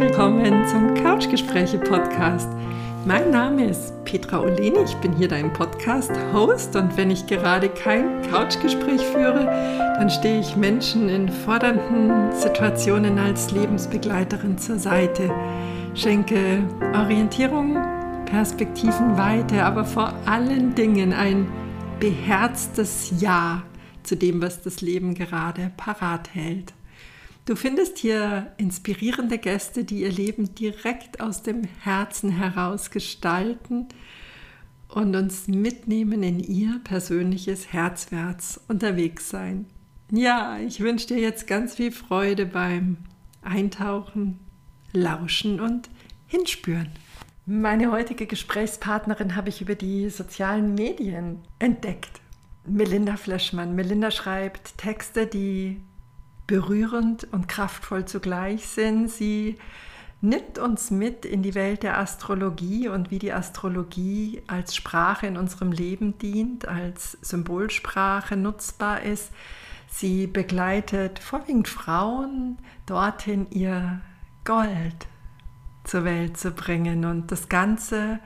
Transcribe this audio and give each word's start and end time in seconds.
willkommen 0.00 0.66
zum 0.66 0.94
Couchgespräche-Podcast. 0.94 2.48
Mein 3.04 3.30
Name 3.30 3.66
ist 3.66 3.92
Petra 4.06 4.40
Oleni, 4.40 4.78
ich 4.82 4.94
bin 4.96 5.14
hier 5.14 5.28
dein 5.28 5.52
Podcast-Host 5.52 6.74
und 6.74 6.96
wenn 6.96 7.10
ich 7.10 7.26
gerade 7.26 7.68
kein 7.68 8.22
Couchgespräch 8.22 9.02
führe, 9.02 9.44
dann 9.98 10.08
stehe 10.08 10.40
ich 10.40 10.56
Menschen 10.56 11.10
in 11.10 11.28
fordernden 11.28 12.32
Situationen 12.32 13.18
als 13.18 13.50
Lebensbegleiterin 13.50 14.56
zur 14.56 14.78
Seite, 14.78 15.30
schenke 15.94 16.62
Orientierung, 16.94 17.76
Perspektiven 18.24 19.18
weiter, 19.18 19.66
aber 19.66 19.84
vor 19.84 20.14
allen 20.24 20.74
Dingen 20.74 21.12
ein 21.12 21.46
beherztes 22.00 23.12
Ja 23.20 23.64
zu 24.02 24.16
dem, 24.16 24.40
was 24.40 24.62
das 24.62 24.80
Leben 24.80 25.14
gerade 25.14 25.72
parat 25.76 26.30
hält. 26.32 26.72
Du 27.50 27.56
findest 27.56 27.98
hier 27.98 28.52
inspirierende 28.58 29.36
Gäste, 29.36 29.82
die 29.82 30.02
ihr 30.02 30.12
Leben 30.12 30.54
direkt 30.54 31.20
aus 31.20 31.42
dem 31.42 31.64
Herzen 31.80 32.30
heraus 32.30 32.92
gestalten 32.92 33.88
und 34.86 35.16
uns 35.16 35.48
mitnehmen 35.48 36.22
in 36.22 36.38
ihr 36.38 36.80
persönliches 36.84 37.72
Herzwärts 37.72 38.60
unterwegs 38.68 39.30
sein. 39.30 39.66
Ja, 40.12 40.60
ich 40.60 40.78
wünsche 40.78 41.08
dir 41.08 41.18
jetzt 41.18 41.48
ganz 41.48 41.74
viel 41.74 41.90
Freude 41.90 42.46
beim 42.46 42.98
Eintauchen, 43.42 44.38
Lauschen 44.92 45.58
und 45.58 45.90
Hinspüren. 46.28 46.90
Meine 47.46 47.90
heutige 47.90 48.26
Gesprächspartnerin 48.26 49.34
habe 49.34 49.48
ich 49.48 49.60
über 49.60 49.74
die 49.74 50.08
sozialen 50.08 50.76
Medien 50.76 51.40
entdeckt. 51.58 52.20
Melinda 52.64 53.16
Fleschmann. 53.16 53.74
Melinda 53.74 54.12
schreibt 54.12 54.78
Texte, 54.78 55.26
die 55.26 55.80
berührend 56.50 57.28
und 57.32 57.46
kraftvoll 57.46 58.06
zugleich 58.06 58.66
sind. 58.66 59.08
Sie 59.08 59.56
nimmt 60.20 60.58
uns 60.58 60.90
mit 60.90 61.24
in 61.24 61.44
die 61.44 61.54
Welt 61.54 61.84
der 61.84 61.96
Astrologie 61.96 62.88
und 62.88 63.12
wie 63.12 63.20
die 63.20 63.32
Astrologie 63.32 64.42
als 64.48 64.74
Sprache 64.74 65.28
in 65.28 65.36
unserem 65.36 65.70
Leben 65.70 66.18
dient, 66.18 66.66
als 66.66 67.12
Symbolsprache 67.22 68.36
nutzbar 68.36 69.02
ist. 69.02 69.30
Sie 69.86 70.26
begleitet 70.26 71.20
vorwiegend 71.20 71.68
Frauen 71.68 72.58
dorthin, 72.84 73.46
ihr 73.50 74.00
Gold 74.44 75.06
zur 75.84 76.04
Welt 76.04 76.36
zu 76.36 76.50
bringen 76.50 77.04
und 77.04 77.30
das 77.30 77.48
Ganze 77.48 78.18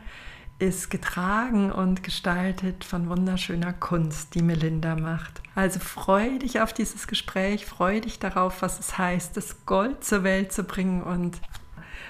ist 0.65 0.91
getragen 0.91 1.71
und 1.71 2.03
gestaltet 2.03 2.85
von 2.85 3.11
wunderschöner 3.11 3.75
Kunst, 3.75 4.35
die 4.35 4.41
Melinda 4.41 4.97
macht. 4.97 5.43
Also 5.55 5.79
freue 5.79 6.39
dich 6.39 6.61
auf 6.61 6.73
dieses 6.73 7.07
Gespräch, 7.07 7.67
freue 7.67 8.01
dich 8.01 8.19
darauf, 8.19 8.63
was 8.63 8.81
es 8.81 8.97
heißt, 8.97 9.37
das 9.37 9.67
Gold 9.67 10.05
zur 10.05 10.25
Welt 10.25 10.53
zu 10.53 10.65
bringen 10.65 11.03
und 11.03 11.39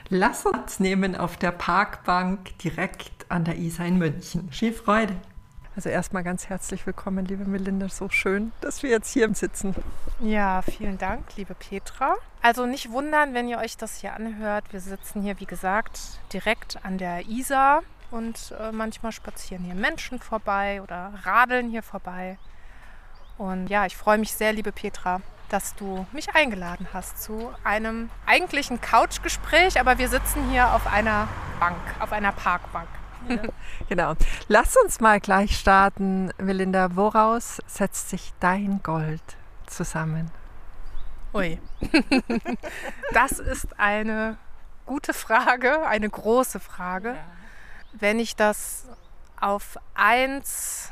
lass 0.08 0.46
uns 0.46 0.78
nehmen 0.78 1.16
auf 1.16 1.36
der 1.36 1.50
Parkbank 1.50 2.56
direkt 2.58 3.26
an 3.28 3.42
der 3.42 3.56
Isar 3.56 3.86
in 3.86 3.98
München. 3.98 4.48
Viel 4.52 4.72
Freude! 4.72 5.16
Also 5.74 5.88
erstmal 5.88 6.22
ganz 6.22 6.48
herzlich 6.48 6.86
willkommen, 6.86 7.24
liebe 7.24 7.44
Melinda. 7.46 7.88
So 7.88 8.08
schön, 8.08 8.52
dass 8.60 8.84
wir 8.84 8.90
jetzt 8.90 9.12
hier 9.12 9.34
sitzen. 9.34 9.74
Ja, 10.20 10.62
vielen 10.62 10.98
Dank, 10.98 11.24
liebe 11.36 11.56
Petra. 11.56 12.14
Also 12.40 12.66
nicht 12.66 12.92
wundern, 12.92 13.34
wenn 13.34 13.48
ihr 13.48 13.58
euch 13.58 13.76
das 13.76 14.00
hier 14.00 14.14
anhört. 14.14 14.66
Wir 14.70 14.78
sitzen 14.78 15.22
hier, 15.22 15.40
wie 15.40 15.46
gesagt, 15.46 15.98
direkt 16.32 16.78
an 16.84 16.98
der 16.98 17.26
Isar 17.26 17.82
und 18.14 18.54
äh, 18.58 18.70
manchmal 18.70 19.12
spazieren 19.12 19.64
hier 19.64 19.74
Menschen 19.74 20.20
vorbei 20.20 20.80
oder 20.82 21.12
radeln 21.24 21.68
hier 21.68 21.82
vorbei. 21.82 22.38
Und 23.36 23.66
ja, 23.66 23.86
ich 23.86 23.96
freue 23.96 24.18
mich 24.18 24.32
sehr, 24.32 24.52
liebe 24.52 24.70
Petra, 24.70 25.20
dass 25.48 25.74
du 25.74 26.06
mich 26.12 26.34
eingeladen 26.34 26.86
hast 26.92 27.20
zu 27.20 27.50
einem 27.64 28.08
eigentlichen 28.24 28.80
Couchgespräch, 28.80 29.80
aber 29.80 29.98
wir 29.98 30.08
sitzen 30.08 30.48
hier 30.50 30.72
auf 30.72 30.86
einer 30.86 31.28
Bank, 31.58 31.76
auf 31.98 32.12
einer 32.12 32.30
Parkbank. 32.30 32.88
Ja. 33.28 33.38
genau. 33.88 34.14
Lass 34.46 34.76
uns 34.76 35.00
mal 35.00 35.18
gleich 35.18 35.58
starten, 35.58 36.30
Melinda. 36.38 36.94
Woraus 36.94 37.58
setzt 37.66 38.10
sich 38.10 38.32
dein 38.38 38.80
Gold 38.84 39.22
zusammen? 39.66 40.30
Ui, 41.32 41.58
das 43.12 43.40
ist 43.40 43.80
eine 43.80 44.36
gute 44.86 45.12
Frage, 45.12 45.84
eine 45.88 46.08
große 46.08 46.60
Frage. 46.60 47.08
Ja 47.08 47.43
wenn 47.98 48.18
ich 48.18 48.36
das 48.36 48.86
auf 49.40 49.78
eins 49.94 50.90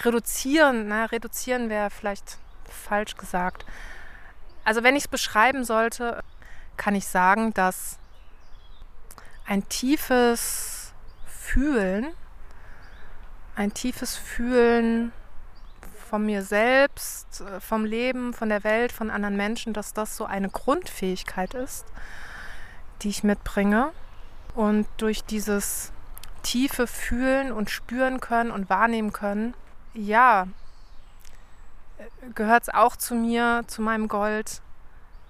reduzieren, 0.00 0.88
na, 0.88 1.06
reduzieren 1.06 1.70
wäre 1.70 1.90
vielleicht 1.90 2.38
falsch 2.64 3.16
gesagt. 3.16 3.64
Also 4.64 4.82
wenn 4.82 4.96
ich 4.96 5.04
es 5.04 5.08
beschreiben 5.08 5.64
sollte, 5.64 6.22
kann 6.76 6.94
ich 6.94 7.06
sagen, 7.06 7.54
dass 7.54 7.98
ein 9.46 9.68
tiefes 9.68 10.92
Fühlen, 11.26 12.08
ein 13.54 13.72
tiefes 13.72 14.16
Fühlen 14.16 15.12
von 16.10 16.26
mir 16.26 16.42
selbst, 16.42 17.44
vom 17.60 17.84
Leben, 17.84 18.34
von 18.34 18.48
der 18.48 18.64
Welt, 18.64 18.92
von 18.92 19.10
anderen 19.10 19.36
Menschen, 19.36 19.72
dass 19.72 19.92
das 19.92 20.16
so 20.16 20.24
eine 20.24 20.48
Grundfähigkeit 20.48 21.54
ist, 21.54 21.86
die 23.02 23.08
ich 23.08 23.24
mitbringe. 23.24 23.92
Und 24.54 24.86
durch 24.96 25.24
dieses 25.24 25.92
Tiefe 26.46 26.86
fühlen 26.86 27.50
und 27.50 27.70
spüren 27.70 28.20
können 28.20 28.52
und 28.52 28.70
wahrnehmen 28.70 29.12
können, 29.12 29.54
ja, 29.94 30.46
gehört 32.36 32.62
es 32.62 32.68
auch 32.68 32.94
zu 32.94 33.16
mir, 33.16 33.64
zu 33.66 33.82
meinem 33.82 34.06
Gold, 34.06 34.62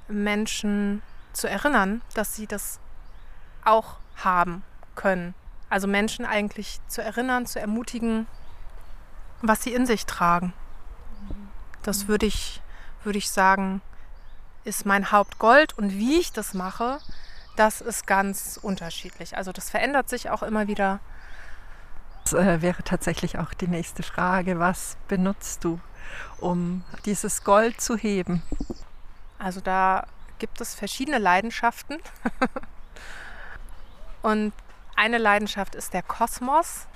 Menschen 0.09 1.00
zu 1.32 1.49
erinnern, 1.49 2.03
dass 2.12 2.37
sie 2.37 2.47
das 2.47 2.81
auch 3.65 3.97
haben 4.16 4.62
können. 4.94 5.34
Also 5.71 5.87
Menschen 5.88 6.27
eigentlich 6.27 6.81
zu 6.87 7.03
erinnern, 7.03 7.47
zu 7.47 7.60
ermutigen, 7.60 8.27
was 9.41 9.62
sie 9.62 9.72
in 9.72 9.87
sich 9.87 10.04
tragen. 10.04 10.53
Das 11.83 12.09
würde 12.09 12.27
ich, 12.27 12.60
würde 13.04 13.19
ich 13.19 13.31
sagen, 13.31 13.81
ist 14.65 14.84
mein 14.84 15.10
Hauptgold. 15.10 15.78
Und 15.78 15.94
wie 15.94 16.19
ich 16.19 16.33
das 16.33 16.53
mache, 16.53 16.98
das 17.56 17.81
ist 17.81 18.06
ganz 18.06 18.59
unterschiedlich. 18.61 19.37
Also 19.37 19.53
das 19.53 19.71
verändert 19.71 20.09
sich 20.09 20.31
auch 20.31 20.43
immer 20.43 20.69
wieder. 20.69 21.00
Das 22.25 22.34
äh, 22.34 22.62
wäre 22.62 22.83
tatsächlich 22.83 23.39
auch 23.39 23.55
die 23.55 23.69
nächste 23.69 24.03
Frage. 24.03 24.59
Was 24.59 24.97
benutzt 25.09 25.65
du, 25.65 25.81
um 26.39 26.84
dieses 27.05 27.45
Gold 27.45 27.81
zu 27.81 27.97
heben? 27.97 28.43
Also 29.39 29.61
da 29.61 30.06
gibt 30.39 30.61
es 30.61 30.75
verschiedene 30.75 31.19
Leidenschaften. 31.19 31.99
Und 34.22 34.53
eine 34.97 35.19
Leidenschaft 35.19 35.75
ist 35.75 35.93
der 35.93 36.03
Kosmos, 36.03 36.87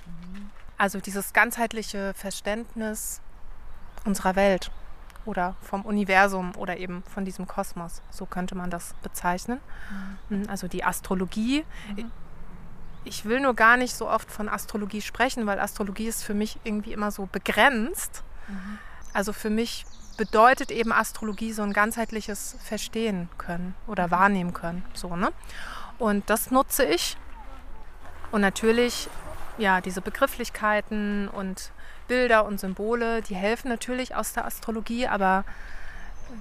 also 0.78 1.00
dieses 1.00 1.32
ganzheitliche 1.32 2.15
Verständnis 2.15 3.20
unserer 4.04 4.34
Welt 4.34 4.70
oder 5.25 5.56
vom 5.60 5.82
Universum 5.82 6.53
oder 6.56 6.78
eben 6.78 7.03
von 7.04 7.25
diesem 7.25 7.47
Kosmos. 7.47 8.03
So 8.10 8.26
könnte 8.26 8.54
man 8.54 8.70
das 8.70 8.94
bezeichnen. 9.03 9.60
Mhm. 10.28 10.44
Also 10.48 10.69
die 10.69 10.84
Astrologie. 10.84 11.64
Mhm. 11.97 12.10
Ich 13.04 13.25
will 13.25 13.41
nur 13.41 13.54
gar 13.54 13.76
nicht 13.76 13.94
so 13.94 14.08
oft 14.08 14.31
von 14.31 14.48
Astrologie 14.48 15.00
sprechen, 15.00 15.47
weil 15.47 15.58
Astrologie 15.58 16.06
ist 16.06 16.22
für 16.22 16.34
mich 16.34 16.58
irgendwie 16.64 16.92
immer 16.92 17.10
so 17.10 17.26
begrenzt. 17.26 18.22
Mhm. 18.48 18.78
Also 19.12 19.32
für 19.32 19.50
mich 19.50 19.86
bedeutet 20.16 20.70
eben 20.70 20.92
Astrologie 20.92 21.52
so 21.52 21.62
ein 21.62 21.72
ganzheitliches 21.72 22.56
Verstehen 22.62 23.28
können 23.38 23.75
oder 23.87 24.08
mhm. 24.08 24.10
wahrnehmen 24.10 24.52
können. 24.52 24.84
So, 24.94 25.16
ne? 25.16 25.32
Und 25.98 26.28
das 26.31 26.50
nutze 26.50 26.84
ich. 26.84 27.16
Und 28.31 28.40
natürlich, 28.43 29.08
ja, 29.58 29.81
diese 29.81 30.00
Begrifflichkeiten 30.00 31.28
und 31.28 31.72
Bilder 32.10 32.44
und 32.44 32.58
Symbole, 32.58 33.22
die 33.22 33.36
helfen 33.36 33.68
natürlich 33.68 34.16
aus 34.16 34.32
der 34.32 34.44
Astrologie, 34.44 35.06
aber 35.06 35.44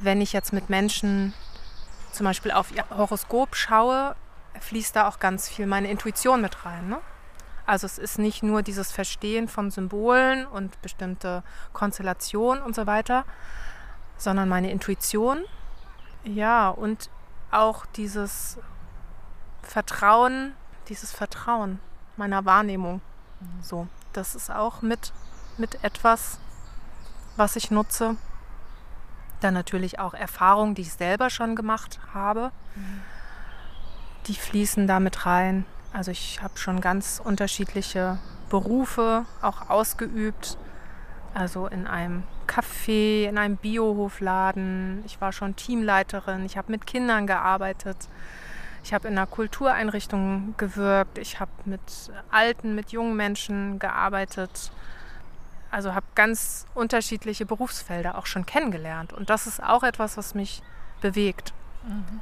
wenn 0.01 0.19
ich 0.19 0.33
jetzt 0.33 0.51
mit 0.51 0.67
Menschen 0.67 1.35
zum 2.11 2.25
Beispiel 2.25 2.51
auf 2.51 2.71
ihr 2.75 2.83
Horoskop 2.89 3.55
schaue, 3.55 4.15
fließt 4.59 4.95
da 4.95 5.07
auch 5.07 5.19
ganz 5.19 5.47
viel 5.47 5.67
meine 5.67 5.91
Intuition 5.91 6.41
mit 6.41 6.65
rein. 6.65 6.89
Ne? 6.89 6.99
Also 7.67 7.85
es 7.85 7.99
ist 7.99 8.17
nicht 8.17 8.41
nur 8.41 8.63
dieses 8.63 8.91
Verstehen 8.91 9.47
von 9.47 9.69
Symbolen 9.69 10.47
und 10.47 10.81
bestimmte 10.81 11.43
Konstellationen 11.71 12.63
und 12.63 12.73
so 12.73 12.87
weiter, 12.87 13.23
sondern 14.17 14.49
meine 14.49 14.71
Intuition. 14.71 15.43
Ja, 16.23 16.69
und 16.69 17.11
auch 17.51 17.85
dieses 17.85 18.57
Vertrauen, 19.61 20.53
dieses 20.87 21.11
Vertrauen 21.11 21.77
meiner 22.17 22.43
Wahrnehmung. 22.45 23.01
So, 23.61 23.87
das 24.13 24.33
ist 24.33 24.49
auch 24.49 24.81
mit 24.81 25.13
mit 25.59 25.83
etwas, 25.83 26.39
was 27.35 27.55
ich 27.55 27.71
nutze. 27.71 28.15
Dann 29.41 29.53
natürlich 29.53 29.99
auch 29.99 30.13
Erfahrungen, 30.13 30.75
die 30.75 30.81
ich 30.81 30.93
selber 30.93 31.29
schon 31.29 31.55
gemacht 31.55 31.99
habe. 32.13 32.51
Mhm. 32.75 33.01
Die 34.27 34.35
fließen 34.35 34.87
damit 34.87 35.25
rein. 35.25 35.65
Also 35.93 36.11
ich 36.11 36.41
habe 36.41 36.57
schon 36.57 36.81
ganz 36.81 37.21
unterschiedliche 37.23 38.19
Berufe 38.49 39.25
auch 39.41 39.69
ausgeübt. 39.69 40.57
Also 41.33 41.67
in 41.67 41.87
einem 41.87 42.23
Café, 42.47 43.25
in 43.25 43.37
einem 43.37 43.57
Biohofladen. 43.57 45.03
Ich 45.05 45.21
war 45.21 45.31
schon 45.31 45.55
Teamleiterin. 45.55 46.45
Ich 46.45 46.57
habe 46.57 46.71
mit 46.71 46.85
Kindern 46.85 47.27
gearbeitet. 47.27 48.09
Ich 48.83 48.93
habe 48.93 49.07
in 49.07 49.17
einer 49.17 49.27
Kultureinrichtung 49.27 50.55
gewirkt. 50.57 51.17
Ich 51.17 51.39
habe 51.39 51.51
mit 51.65 51.81
alten, 52.31 52.75
mit 52.75 52.91
jungen 52.91 53.15
Menschen 53.15 53.79
gearbeitet. 53.79 54.71
Also 55.71 55.93
habe 55.93 56.05
ganz 56.15 56.65
unterschiedliche 56.73 57.45
Berufsfelder 57.45 58.17
auch 58.17 58.25
schon 58.25 58.45
kennengelernt. 58.45 59.13
Und 59.13 59.29
das 59.29 59.47
ist 59.47 59.61
auch 59.61 59.83
etwas, 59.83 60.17
was 60.17 60.33
mich 60.33 60.61
bewegt. 61.01 61.53
Mhm. 61.83 62.21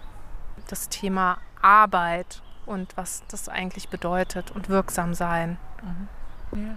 Das 0.67 0.89
Thema 0.89 1.37
Arbeit 1.61 2.41
und 2.65 2.95
was 2.97 3.23
das 3.29 3.49
eigentlich 3.49 3.89
bedeutet 3.89 4.51
und 4.51 4.69
wirksam 4.69 5.13
sein. 5.13 5.57
Mhm. 6.51 6.67
Ja. 6.67 6.75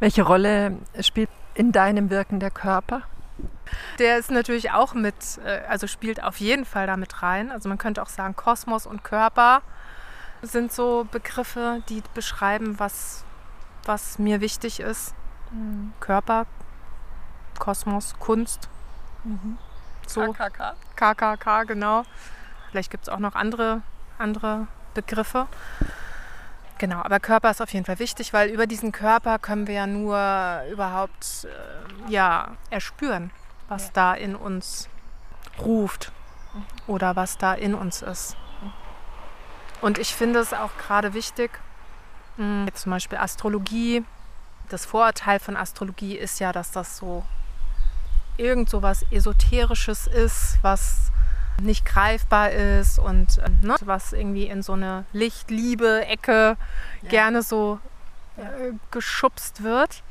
Welche 0.00 0.22
Rolle 0.22 0.78
spielt 1.00 1.30
in 1.54 1.72
deinem 1.72 2.10
Wirken 2.10 2.40
der 2.40 2.50
Körper? 2.50 3.02
Der 3.98 4.18
ist 4.18 4.30
natürlich 4.30 4.72
auch 4.72 4.94
mit, 4.94 5.14
äh, 5.44 5.60
also 5.68 5.86
spielt 5.86 6.22
auf 6.22 6.38
jeden 6.38 6.64
Fall 6.64 6.86
damit 6.86 7.22
rein. 7.22 7.50
Also 7.50 7.68
man 7.68 7.78
könnte 7.78 8.02
auch 8.02 8.08
sagen, 8.08 8.36
Kosmos 8.36 8.86
und 8.86 9.02
Körper 9.04 9.62
sind 10.42 10.72
so 10.72 11.06
Begriffe, 11.10 11.82
die 11.88 12.02
beschreiben, 12.12 12.78
was, 12.78 13.24
was 13.84 14.18
mir 14.18 14.40
wichtig 14.40 14.80
ist. 14.80 15.14
Mhm. 15.54 15.92
Körper, 16.00 16.46
Kosmos, 17.58 18.14
Kunst. 18.18 18.68
Mhm. 19.24 19.58
So. 20.06 20.32
KKK. 20.32 20.74
KKK, 20.96 21.64
genau. 21.64 22.02
Vielleicht 22.70 22.90
gibt 22.90 23.04
es 23.04 23.08
auch 23.08 23.20
noch 23.20 23.34
andere, 23.34 23.82
andere 24.18 24.66
Begriffe. 24.94 25.46
Genau, 26.78 27.00
aber 27.00 27.20
Körper 27.20 27.50
ist 27.50 27.62
auf 27.62 27.72
jeden 27.72 27.86
Fall 27.86 28.00
wichtig, 28.00 28.32
weil 28.32 28.50
über 28.50 28.66
diesen 28.66 28.90
Körper 28.90 29.38
können 29.38 29.68
wir 29.68 29.74
ja 29.74 29.86
nur 29.86 30.18
überhaupt 30.70 31.46
äh, 31.46 32.12
ja, 32.12 32.56
erspüren, 32.70 33.30
was 33.68 33.86
ja. 33.86 33.90
da 33.94 34.14
in 34.14 34.34
uns 34.34 34.88
ruft 35.60 36.10
oder 36.86 37.14
was 37.16 37.38
da 37.38 37.54
in 37.54 37.74
uns 37.74 38.02
ist. 38.02 38.36
Und 39.80 39.98
ich 39.98 40.14
finde 40.14 40.40
es 40.40 40.52
auch 40.52 40.70
gerade 40.78 41.14
wichtig, 41.14 41.50
mh, 42.38 42.66
hm, 42.66 42.74
zum 42.74 42.90
Beispiel 42.90 43.18
Astrologie. 43.18 44.04
Das 44.68 44.86
Vorurteil 44.86 45.38
von 45.38 45.56
Astrologie 45.56 46.16
ist 46.16 46.40
ja, 46.40 46.52
dass 46.52 46.70
das 46.70 46.96
so 46.96 47.24
irgend 48.36 48.68
so 48.68 48.82
was 48.82 49.04
Esoterisches 49.10 50.06
ist, 50.06 50.58
was 50.62 51.10
nicht 51.62 51.84
greifbar 51.84 52.50
ist 52.50 52.98
und 52.98 53.38
äh, 53.38 53.48
ne, 53.62 53.76
was 53.80 54.12
irgendwie 54.12 54.46
in 54.46 54.62
so 54.62 54.72
eine 54.72 55.04
Licht-Liebe-Ecke 55.12 56.56
ja. 57.02 57.08
gerne 57.08 57.42
so 57.42 57.78
äh, 58.36 58.72
geschubst 58.90 59.62
wird. 59.62 60.02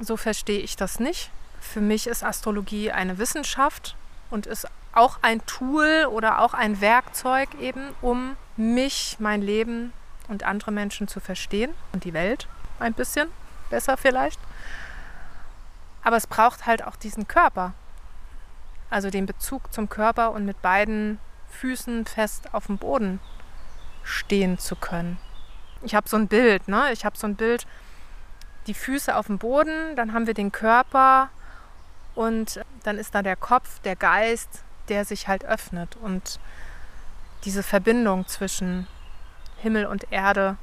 So 0.00 0.16
verstehe 0.16 0.60
ich 0.60 0.76
das 0.76 1.00
nicht. 1.00 1.30
Für 1.60 1.80
mich 1.80 2.06
ist 2.06 2.24
Astrologie 2.24 2.90
eine 2.90 3.18
Wissenschaft 3.18 3.96
und 4.30 4.46
ist 4.46 4.66
auch 4.92 5.18
ein 5.22 5.44
Tool 5.46 6.06
oder 6.10 6.40
auch 6.40 6.54
ein 6.54 6.80
Werkzeug 6.80 7.48
eben, 7.60 7.94
um 8.02 8.36
mich, 8.56 9.16
mein 9.18 9.40
Leben 9.40 9.92
und 10.28 10.42
andere 10.44 10.72
Menschen 10.72 11.08
zu 11.08 11.20
verstehen 11.20 11.72
und 11.92 12.04
die 12.04 12.12
Welt 12.12 12.48
ein 12.78 12.92
bisschen 12.92 13.28
besser 13.72 13.96
vielleicht. 13.96 14.38
Aber 16.04 16.16
es 16.16 16.28
braucht 16.28 16.66
halt 16.66 16.84
auch 16.84 16.94
diesen 16.94 17.26
Körper, 17.26 17.72
also 18.90 19.10
den 19.10 19.26
Bezug 19.26 19.72
zum 19.72 19.88
Körper 19.88 20.30
und 20.30 20.44
mit 20.44 20.62
beiden 20.62 21.18
Füßen 21.50 22.06
fest 22.06 22.54
auf 22.54 22.66
dem 22.66 22.78
Boden 22.78 23.18
stehen 24.04 24.58
zu 24.58 24.76
können. 24.76 25.18
Ich 25.82 25.94
habe 25.94 26.08
so 26.08 26.16
ein 26.16 26.28
Bild, 26.28 26.68
ne? 26.68 26.92
Ich 26.92 27.04
habe 27.04 27.18
so 27.18 27.26
ein 27.26 27.34
Bild, 27.34 27.66
die 28.66 28.74
Füße 28.74 29.16
auf 29.16 29.26
dem 29.26 29.38
Boden, 29.38 29.96
dann 29.96 30.12
haben 30.12 30.26
wir 30.26 30.34
den 30.34 30.52
Körper 30.52 31.30
und 32.14 32.60
dann 32.84 32.98
ist 32.98 33.14
da 33.14 33.22
der 33.22 33.36
Kopf, 33.36 33.80
der 33.80 33.96
Geist, 33.96 34.62
der 34.88 35.04
sich 35.04 35.28
halt 35.28 35.44
öffnet 35.44 35.96
und 35.96 36.38
diese 37.44 37.62
Verbindung 37.62 38.26
zwischen 38.28 38.86
Himmel 39.58 39.86
und 39.86 40.12
Erde. 40.12 40.56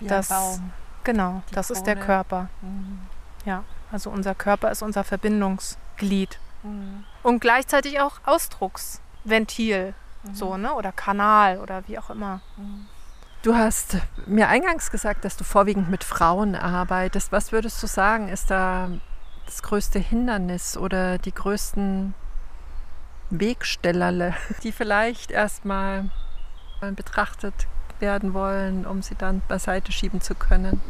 Wie 0.00 0.06
das, 0.06 0.28
Baum. 0.28 0.72
Genau, 1.08 1.40
die 1.48 1.54
das 1.54 1.68
Krone. 1.68 1.78
ist 1.78 1.86
der 1.86 1.96
Körper. 1.96 2.50
Mhm. 2.60 2.98
Ja, 3.46 3.64
also 3.90 4.10
unser 4.10 4.34
Körper 4.34 4.70
ist 4.70 4.82
unser 4.82 5.04
Verbindungsglied. 5.04 6.38
Mhm. 6.62 7.06
Und 7.22 7.40
gleichzeitig 7.40 7.98
auch 8.00 8.20
Ausdrucksventil, 8.26 9.94
mhm. 10.22 10.34
so, 10.34 10.58
ne? 10.58 10.74
Oder 10.74 10.92
Kanal 10.92 11.60
oder 11.60 11.88
wie 11.88 11.98
auch 11.98 12.10
immer. 12.10 12.42
Mhm. 12.58 12.88
Du 13.40 13.54
hast 13.54 13.96
mir 14.26 14.48
eingangs 14.48 14.90
gesagt, 14.90 15.24
dass 15.24 15.38
du 15.38 15.44
vorwiegend 15.44 15.88
mit 15.88 16.04
Frauen 16.04 16.54
arbeitest. 16.54 17.32
Was 17.32 17.52
würdest 17.52 17.82
du 17.82 17.86
sagen, 17.86 18.28
ist 18.28 18.50
da 18.50 18.90
das 19.46 19.62
größte 19.62 19.98
Hindernis 19.98 20.76
oder 20.76 21.16
die 21.16 21.32
größten 21.32 22.12
Wegstellerle, 23.30 24.34
die 24.62 24.72
vielleicht 24.72 25.30
erstmal 25.30 26.10
betrachtet 26.96 27.66
werden 27.98 28.34
wollen, 28.34 28.84
um 28.84 29.00
sie 29.00 29.14
dann 29.14 29.40
beiseite 29.48 29.90
schieben 29.90 30.20
zu 30.20 30.34
können? 30.34 30.82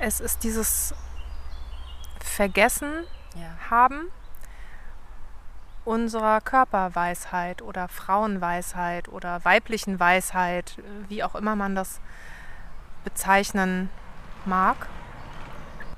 Es 0.00 0.20
ist 0.20 0.44
dieses 0.44 0.94
Vergessen 2.20 3.04
ja. 3.34 3.70
haben 3.70 4.10
unserer 5.84 6.40
Körperweisheit 6.40 7.62
oder 7.62 7.88
Frauenweisheit 7.88 9.08
oder 9.08 9.44
weiblichen 9.44 9.98
Weisheit, 9.98 10.76
wie 11.08 11.24
auch 11.24 11.34
immer 11.34 11.56
man 11.56 11.74
das 11.74 12.00
bezeichnen 13.02 13.90
mag. 14.44 14.86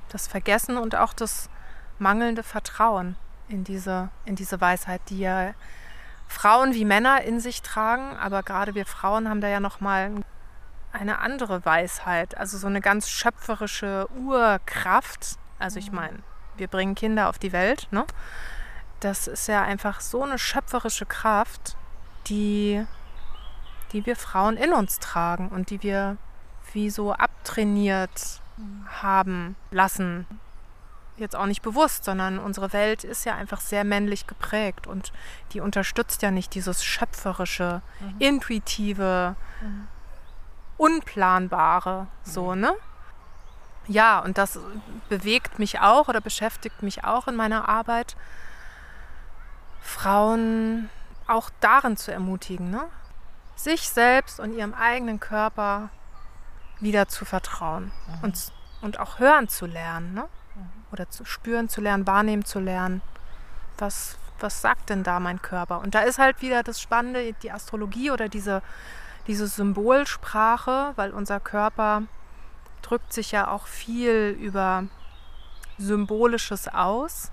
Das 0.08 0.28
Vergessen 0.28 0.78
und 0.78 0.94
auch 0.94 1.12
das 1.12 1.50
mangelnde 1.98 2.42
Vertrauen 2.42 3.16
in 3.48 3.64
diese, 3.64 4.08
in 4.24 4.36
diese 4.36 4.60
Weisheit, 4.60 5.02
die 5.08 5.18
ja 5.18 5.54
Frauen 6.26 6.72
wie 6.72 6.84
Männer 6.84 7.22
in 7.22 7.40
sich 7.40 7.60
tragen, 7.60 8.16
aber 8.16 8.42
gerade 8.44 8.74
wir 8.74 8.86
Frauen 8.86 9.28
haben 9.28 9.40
da 9.40 9.48
ja 9.48 9.60
nochmal 9.60 10.12
eine 10.92 11.20
andere 11.20 11.64
Weisheit, 11.64 12.36
also 12.36 12.58
so 12.58 12.66
eine 12.66 12.80
ganz 12.80 13.08
schöpferische 13.08 14.08
Urkraft. 14.24 15.38
Also 15.58 15.78
ich 15.78 15.90
mhm. 15.90 15.96
meine, 15.96 16.18
wir 16.56 16.68
bringen 16.68 16.94
Kinder 16.94 17.28
auf 17.28 17.38
die 17.38 17.52
Welt. 17.52 17.88
Ne? 17.90 18.04
Das 19.00 19.26
ist 19.26 19.48
ja 19.48 19.62
einfach 19.62 20.00
so 20.00 20.22
eine 20.22 20.38
schöpferische 20.38 21.06
Kraft, 21.06 21.76
die, 22.26 22.84
die 23.92 24.04
wir 24.06 24.16
Frauen 24.16 24.56
in 24.56 24.72
uns 24.72 24.98
tragen 24.98 25.48
und 25.48 25.70
die 25.70 25.82
wir 25.82 26.16
wie 26.72 26.90
so 26.90 27.12
abtrainiert 27.12 28.40
haben 29.02 29.56
lassen. 29.70 30.26
Jetzt 31.16 31.36
auch 31.36 31.46
nicht 31.46 31.62
bewusst, 31.62 32.04
sondern 32.04 32.38
unsere 32.38 32.72
Welt 32.72 33.04
ist 33.04 33.24
ja 33.24 33.34
einfach 33.34 33.60
sehr 33.60 33.84
männlich 33.84 34.26
geprägt 34.26 34.86
und 34.86 35.12
die 35.52 35.60
unterstützt 35.60 36.22
ja 36.22 36.30
nicht 36.30 36.54
dieses 36.54 36.84
schöpferische, 36.84 37.82
mhm. 38.00 38.14
intuitive, 38.18 39.36
mhm. 39.60 39.88
Unplanbare, 40.80 42.06
so, 42.22 42.54
mhm. 42.54 42.60
ne? 42.60 42.74
ja, 43.86 44.18
und 44.20 44.38
das 44.38 44.58
bewegt 45.10 45.58
mich 45.58 45.80
auch 45.80 46.08
oder 46.08 46.22
beschäftigt 46.22 46.82
mich 46.82 47.04
auch 47.04 47.28
in 47.28 47.36
meiner 47.36 47.68
Arbeit, 47.68 48.16
Frauen 49.82 50.88
auch 51.26 51.50
darin 51.60 51.98
zu 51.98 52.12
ermutigen, 52.12 52.70
ne? 52.70 52.84
sich 53.56 53.90
selbst 53.90 54.40
und 54.40 54.54
ihrem 54.54 54.72
eigenen 54.72 55.20
Körper 55.20 55.90
wieder 56.80 57.08
zu 57.08 57.26
vertrauen 57.26 57.92
mhm. 58.06 58.24
und, 58.24 58.52
und 58.80 58.98
auch 58.98 59.18
hören 59.18 59.48
zu 59.48 59.66
lernen 59.66 60.14
ne? 60.14 60.28
Mhm. 60.54 60.70
oder 60.92 61.10
zu 61.10 61.26
spüren 61.26 61.68
zu 61.68 61.82
lernen, 61.82 62.06
wahrnehmen 62.06 62.46
zu 62.46 62.58
lernen. 62.58 63.02
Was, 63.76 64.16
was 64.38 64.62
sagt 64.62 64.88
denn 64.88 65.02
da 65.02 65.20
mein 65.20 65.42
Körper? 65.42 65.80
Und 65.80 65.94
da 65.94 66.00
ist 66.00 66.18
halt 66.18 66.40
wieder 66.40 66.62
das 66.62 66.80
Spannende, 66.80 67.34
die 67.42 67.52
Astrologie 67.52 68.10
oder 68.10 68.30
diese, 68.30 68.62
diese 69.26 69.46
Symbolsprache, 69.46 70.92
weil 70.96 71.10
unser 71.12 71.40
Körper 71.40 72.02
drückt 72.82 73.12
sich 73.12 73.32
ja 73.32 73.48
auch 73.48 73.66
viel 73.66 74.36
über 74.40 74.84
Symbolisches 75.78 76.68
aus. 76.68 77.30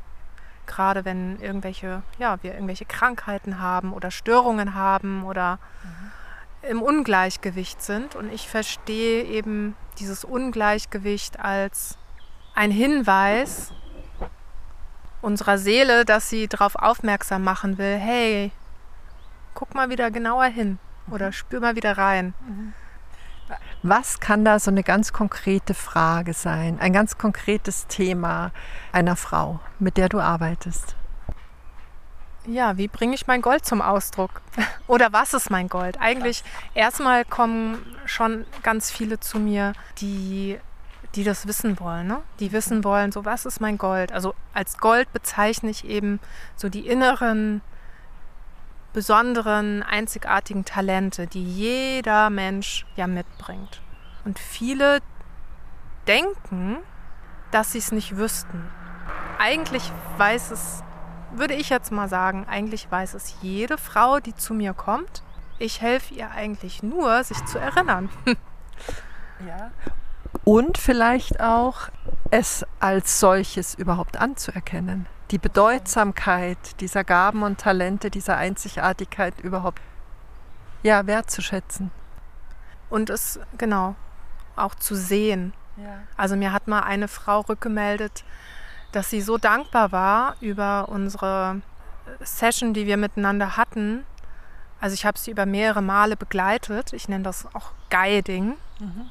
Gerade 0.66 1.06
wenn 1.06 1.40
irgendwelche, 1.40 2.04
ja, 2.20 2.42
wir 2.44 2.54
irgendwelche 2.54 2.86
Krankheiten 2.86 3.60
haben 3.60 3.94
oder 3.94 4.12
Störungen 4.12 4.76
haben 4.76 5.24
oder 5.24 5.60
mhm. 5.84 6.70
im 6.70 6.82
Ungleichgewicht 6.82 7.82
sind. 7.82 8.16
Und 8.16 8.32
ich 8.34 8.50
verstehe 8.50 9.24
eben 9.24 9.76
dieses 10.00 10.26
Ungleichgewicht 10.26 11.40
als 11.40 11.98
ein 12.54 12.72
Hinweis 12.72 13.72
unserer 15.22 15.58
Seele, 15.58 16.06
dass 16.06 16.30
sie 16.30 16.48
darauf 16.48 16.76
aufmerksam 16.76 17.44
machen 17.44 17.78
will, 17.78 17.98
hey, 17.98 18.52
guck 19.54 19.74
mal 19.74 19.90
wieder 19.90 20.12
genauer 20.12 20.46
hin 20.46 20.80
oder 21.12 21.28
mhm. 21.28 21.34
spür 21.34 21.60
mal 21.60 21.76
wieder 21.76 21.98
rein. 21.98 22.34
Mhm. 22.48 22.74
Was 23.84 24.20
kann 24.20 24.44
da 24.44 24.60
so 24.60 24.72
eine 24.72 24.84
ganz 24.84 25.14
konkrete 25.14 25.74
Frage 25.74 26.34
sein, 26.34 26.80
ein 26.80 26.92
ganz 26.92 27.18
konkretes 27.18 27.88
Thema 27.88 28.52
einer 28.92 29.16
Frau, 29.16 29.60
mit 29.80 29.98
der 29.98 30.10
du 30.10 30.20
arbeitest? 30.20 30.96
Ja, 32.46 32.78
wie 32.78 32.88
bringe 32.88 33.14
ich 33.14 33.28
mein 33.28 33.42
Gold 33.42 33.66
zum 33.66 33.82
Ausdruck? 33.82 34.42
Oder 34.88 35.12
was 35.12 35.34
ist 35.34 35.50
mein 35.50 35.68
Gold? 35.68 35.98
Eigentlich 36.00 36.44
erstmal 36.74 37.26
kommen 37.26 37.78
schon 38.06 38.46
ganz 38.64 38.90
viele 38.90 39.20
zu 39.20 39.38
mir, 39.38 39.74
die, 40.00 40.58
die 41.16 41.26
das 41.26 41.46
wissen 41.46 41.80
wollen. 41.80 42.08
Ne? 42.08 42.22
Die 42.40 42.54
wissen 42.54 42.86
wollen, 42.86 43.12
so 43.12 43.26
was 43.26 43.46
ist 43.46 43.60
mein 43.60 43.78
Gold? 43.78 44.14
Also 44.14 44.34
als 44.54 44.78
Gold 44.78 45.12
bezeichne 45.12 45.70
ich 45.70 45.86
eben 45.86 46.22
so 46.56 46.70
die 46.70 46.88
inneren 46.88 47.62
besonderen, 48.98 49.84
einzigartigen 49.84 50.66
Talente, 50.66 51.28
die 51.28 51.44
jeder 51.44 52.32
Mensch 52.32 52.84
ja 52.96 53.06
mitbringt. 53.06 53.80
Und 54.26 54.40
viele 54.40 55.02
denken, 56.08 56.78
dass 57.52 57.74
sie 57.74 57.78
es 57.78 57.92
nicht 57.92 58.18
wüssten. 58.18 58.68
Eigentlich 59.38 59.84
weiß 60.18 60.50
es, 60.50 60.82
würde 61.32 61.54
ich 61.54 61.70
jetzt 61.70 61.92
mal 61.92 62.10
sagen, 62.10 62.48
eigentlich 62.50 62.90
weiß 62.90 63.14
es 63.14 63.36
jede 63.44 63.78
Frau, 63.78 64.20
die 64.20 64.34
zu 64.34 64.56
mir 64.56 64.74
kommt. 64.74 65.22
Ich 65.60 65.80
helfe 65.80 66.16
ihr 66.16 66.32
eigentlich 66.32 66.82
nur, 66.82 67.24
sich 67.24 67.46
zu 67.46 67.60
erinnern. 67.60 68.10
ja. 69.48 69.70
Und 70.44 70.80
vielleicht 70.80 71.40
auch 71.40 71.90
es 72.32 72.66
als 72.80 73.20
solches 73.20 73.76
überhaupt 73.76 74.18
anzuerkennen. 74.18 75.06
Die 75.32 75.38
Bedeutsamkeit 75.38 76.80
dieser 76.80 77.04
Gaben 77.04 77.44
und 77.44 77.60
Talente, 77.60 78.10
dieser 78.10 78.38
Einzigartigkeit 78.38 79.40
überhaupt 79.42 79.82
ja, 80.84 81.06
wertzuschätzen. 81.06 81.92
Und 82.90 83.10
es, 83.10 83.40
genau, 83.58 83.96
auch 84.56 84.76
zu 84.76 84.96
sehen. 84.96 85.54
Ja. 85.76 86.00
Also 86.16 86.36
mir 86.36 86.54
hat 86.54 86.68
mal 86.68 86.82
eine 86.82 87.08
Frau 87.08 87.42
rückgemeldet, 87.42 88.24
dass 88.92 89.10
sie 89.10 89.22
so 89.22 89.38
dankbar 89.38 89.92
war 89.92 90.36
über 90.40 90.88
unsere 90.90 91.62
Session, 92.22 92.74
die 92.74 92.86
wir 92.86 92.98
miteinander 92.98 93.58
hatten. 93.58 94.06
Also 94.80 94.94
ich 94.94 95.06
habe 95.06 95.18
sie 95.18 95.32
über 95.32 95.46
mehrere 95.46 95.82
Male 95.82 96.16
begleitet. 96.16 96.94
Ich 96.94 97.10
nenne 97.10 97.24
das 97.24 97.46
auch 97.54 97.72
Guiding. 97.90 98.56
Mhm. 98.80 99.10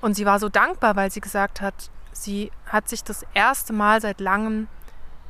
Und 0.00 0.14
sie 0.14 0.26
war 0.26 0.38
so 0.38 0.48
dankbar, 0.48 0.96
weil 0.96 1.10
sie 1.10 1.20
gesagt 1.20 1.60
hat, 1.60 1.74
sie 2.12 2.50
hat 2.66 2.88
sich 2.88 3.04
das 3.04 3.24
erste 3.34 3.72
Mal 3.72 4.00
seit 4.00 4.20
langem 4.20 4.68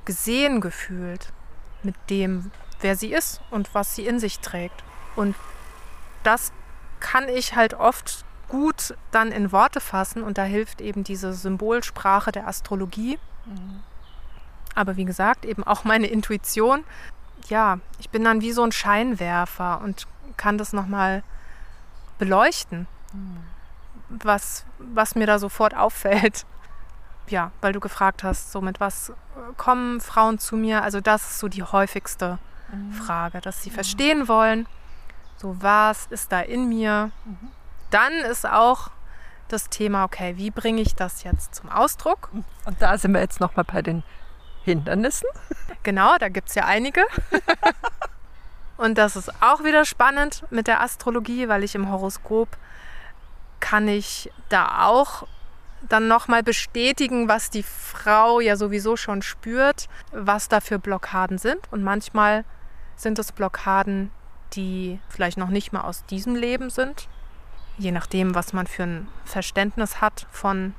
gesehen 0.05 0.61
gefühlt 0.61 1.33
mit 1.83 1.95
dem, 2.09 2.51
wer 2.81 2.97
sie 2.97 3.13
ist 3.13 3.41
und 3.51 3.75
was 3.75 3.95
sie 3.95 4.07
in 4.07 4.19
sich 4.19 4.41
trägt. 4.41 4.83
Und 5.17 5.35
das 6.23 6.53
kann 7.01 7.29
ich 7.29 7.57
halt 7.57 7.75
oft 7.75 8.25
gut 8.49 8.95
dann 9.11 9.33
in 9.33 9.53
Worte 9.53 9.81
fassen 9.81 10.23
und 10.23 10.39
da 10.39 10.43
hilft 10.43 10.81
eben 10.81 11.05
diese 11.05 11.33
Symbolsprache 11.33 12.33
der 12.33 12.49
Astrologie. 12.49 13.19
Mhm. 13.47 13.83
Aber 14.75 14.97
wie 14.97 15.05
gesagt, 15.05 15.45
eben 15.45 15.65
auch 15.65 15.85
meine 15.85 16.07
Intuition. 16.07 16.85
Ja, 17.49 17.79
ich 17.99 18.11
bin 18.11 18.25
dann 18.25 18.41
wie 18.41 18.53
so 18.53 18.63
ein 18.63 18.73
Scheinwerfer 18.73 19.81
und 19.83 20.07
kann 20.37 20.59
das 20.59 20.73
nochmal 20.73 21.23
beleuchten. 22.19 22.87
Mhm 23.13 23.51
was, 24.11 24.65
was 24.79 25.15
mir 25.15 25.27
da 25.27 25.39
sofort 25.39 25.75
auffällt. 25.75 26.45
Ja, 27.31 27.53
weil 27.61 27.73
du 27.73 27.81
gefragt 27.81 28.25
hast, 28.25 28.53
so 28.53 28.61
mit 28.61 28.81
was 28.81 29.13
kommen 29.57 30.01
Frauen 30.01 30.39
zu 30.39 30.57
mir? 30.57 30.83
Also 30.83 31.01
das 31.01 31.23
ist 31.23 31.39
so 31.39 31.49
die 31.49 31.63
häufigste 31.63 32.39
mhm. 32.73 32.93
Frage, 32.93 33.41
dass 33.41 33.63
sie 33.63 33.71
mhm. 33.71 33.75
verstehen 33.75 34.29
wollen, 34.29 34.67
so 35.37 35.57
was 35.61 36.07
ist 36.07 36.33
da 36.33 36.41
in 36.41 36.69
mir. 36.69 37.11
Mhm. 37.25 37.49
Dann 37.91 38.13
ist 38.13 38.47
auch 38.47 38.91
das 39.49 39.69
Thema, 39.69 40.05
okay, 40.05 40.37
wie 40.37 40.51
bringe 40.51 40.83
ich 40.83 40.95
das 40.95 41.23
jetzt 41.23 41.55
zum 41.55 41.71
Ausdruck? 41.71 42.31
Und 42.65 42.83
da 42.83 42.99
sind 42.99 43.13
wir 43.13 43.21
jetzt 43.21 43.41
nochmal 43.41 43.65
bei 43.65 43.83
den 43.83 44.03
Hindernissen. 44.65 45.29
Genau, 45.83 46.19
da 46.19 46.29
gibt 46.29 46.49
es 46.49 46.55
ja 46.55 46.67
einige. 46.67 47.05
Und 48.77 48.97
das 48.97 49.17
ist 49.17 49.43
auch 49.43 49.65
wieder 49.65 49.85
spannend 49.85 50.45
mit 50.51 50.67
der 50.67 50.81
Astrologie, 50.83 51.49
weil 51.49 51.65
ich 51.65 51.75
im 51.75 51.91
Horoskop 51.91 52.49
kann 53.61 53.89
ich 53.89 54.31
da 54.49 54.87
auch 54.87 55.27
dann 55.89 56.09
nochmal 56.09 56.43
bestätigen, 56.43 57.29
was 57.29 57.51
die 57.51 57.63
Frau 57.63 58.41
ja 58.41 58.57
sowieso 58.57 58.97
schon 58.97 59.23
spürt, 59.23 59.89
was 60.13 60.49
da 60.49 60.61
für 60.61 60.79
Blockaden 60.79 61.39
sind. 61.39 61.61
Und 61.71 61.83
manchmal 61.83 62.45
sind 62.97 63.19
es 63.19 63.33
Blockaden, 63.33 64.11
die 64.53 65.01
vielleicht 65.09 65.39
noch 65.39 65.49
nicht 65.49 65.73
mal 65.73 65.83
aus 65.83 66.05
diesem 66.07 66.35
Leben 66.35 66.71
sind, 66.71 67.09
je 67.79 67.93
nachdem, 67.93 68.35
was 68.35 68.53
man 68.53 68.67
für 68.67 68.83
ein 68.83 69.09
Verständnis 69.25 70.01
hat 70.01 70.27
von 70.31 70.75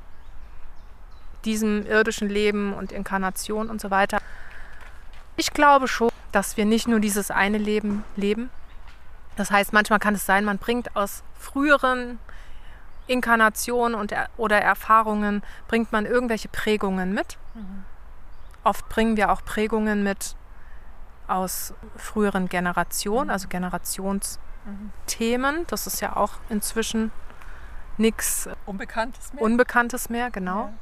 diesem 1.44 1.86
irdischen 1.86 2.28
Leben 2.28 2.72
und 2.72 2.92
Inkarnation 2.92 3.68
und 3.68 3.80
so 3.80 3.90
weiter. 3.90 4.18
Ich 5.36 5.52
glaube 5.52 5.88
schon, 5.88 6.10
dass 6.30 6.56
wir 6.56 6.64
nicht 6.64 6.86
nur 6.86 7.00
dieses 7.00 7.30
eine 7.30 7.58
Leben 7.58 8.04
leben. 8.16 8.50
Das 9.36 9.50
heißt, 9.50 9.72
manchmal 9.72 9.98
kann 9.98 10.14
es 10.14 10.26
sein, 10.26 10.44
man 10.44 10.58
bringt 10.58 10.94
aus 10.94 11.24
früheren 11.38 12.18
Inkarnationen 13.06 13.98
und, 13.98 14.14
oder 14.36 14.60
Erfahrungen 14.60 15.42
bringt 15.68 15.92
man 15.92 16.06
irgendwelche 16.06 16.48
Prägungen 16.48 17.12
mit. 17.12 17.38
Mhm. 17.54 17.84
Oft 18.64 18.88
bringen 18.88 19.16
wir 19.16 19.30
auch 19.32 19.44
Prägungen 19.44 20.02
mit 20.02 20.36
aus 21.26 21.74
früheren 21.96 22.48
Generationen, 22.48 23.26
mhm. 23.26 23.32
also 23.32 23.48
Generationsthemen. 23.48 25.66
Das 25.66 25.86
ist 25.86 26.00
ja 26.00 26.16
auch 26.16 26.32
inzwischen 26.48 27.10
nichts 27.98 28.48
Unbekanntes 28.66 29.32
mehr. 29.32 29.42
Unbekanntes 29.42 30.08
mehr, 30.08 30.30
genau. 30.30 30.66
Ja. 30.66 30.72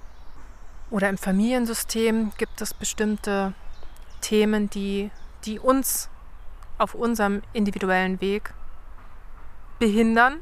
Oder 0.90 1.08
im 1.08 1.18
Familiensystem 1.18 2.32
gibt 2.36 2.60
es 2.60 2.74
bestimmte 2.74 3.54
Themen, 4.20 4.68
die, 4.70 5.10
die 5.44 5.58
uns 5.58 6.10
auf 6.78 6.94
unserem 6.94 7.42
individuellen 7.52 8.20
Weg 8.20 8.54
behindern 9.78 10.40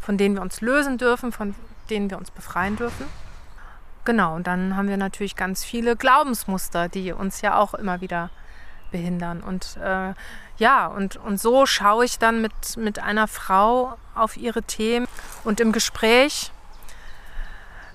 von 0.00 0.16
denen 0.16 0.36
wir 0.36 0.42
uns 0.42 0.60
lösen 0.60 0.98
dürfen, 0.98 1.32
von 1.32 1.54
denen 1.88 2.10
wir 2.10 2.18
uns 2.18 2.30
befreien 2.30 2.76
dürfen. 2.76 3.06
Genau, 4.04 4.34
und 4.34 4.46
dann 4.46 4.76
haben 4.76 4.88
wir 4.88 4.96
natürlich 4.96 5.36
ganz 5.36 5.62
viele 5.62 5.94
Glaubensmuster, 5.94 6.88
die 6.88 7.12
uns 7.12 7.42
ja 7.42 7.56
auch 7.56 7.74
immer 7.74 8.00
wieder 8.00 8.30
behindern. 8.90 9.42
Und 9.42 9.76
äh, 9.76 10.14
ja, 10.56 10.86
und, 10.86 11.16
und 11.16 11.40
so 11.40 11.66
schaue 11.66 12.04
ich 12.04 12.18
dann 12.18 12.40
mit, 12.42 12.76
mit 12.76 12.98
einer 12.98 13.28
Frau 13.28 13.96
auf 14.14 14.36
ihre 14.36 14.62
Themen 14.62 15.06
und 15.44 15.60
im 15.60 15.72
Gespräch 15.72 16.50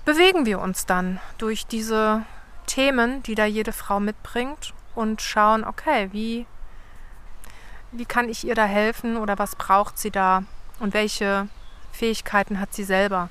bewegen 0.04 0.46
wir 0.46 0.60
uns 0.60 0.86
dann 0.86 1.20
durch 1.38 1.66
diese 1.66 2.22
Themen, 2.66 3.22
die 3.24 3.34
da 3.34 3.44
jede 3.44 3.72
Frau 3.72 4.00
mitbringt 4.00 4.72
und 4.94 5.20
schauen, 5.20 5.64
okay, 5.64 6.08
wie, 6.12 6.46
wie 7.92 8.04
kann 8.04 8.28
ich 8.28 8.46
ihr 8.46 8.54
da 8.54 8.64
helfen 8.64 9.16
oder 9.16 9.38
was 9.38 9.56
braucht 9.56 9.98
sie 9.98 10.10
da 10.10 10.44
und 10.78 10.94
welche 10.94 11.48
Fähigkeiten 11.96 12.60
hat 12.60 12.74
sie 12.74 12.84
selber, 12.84 13.30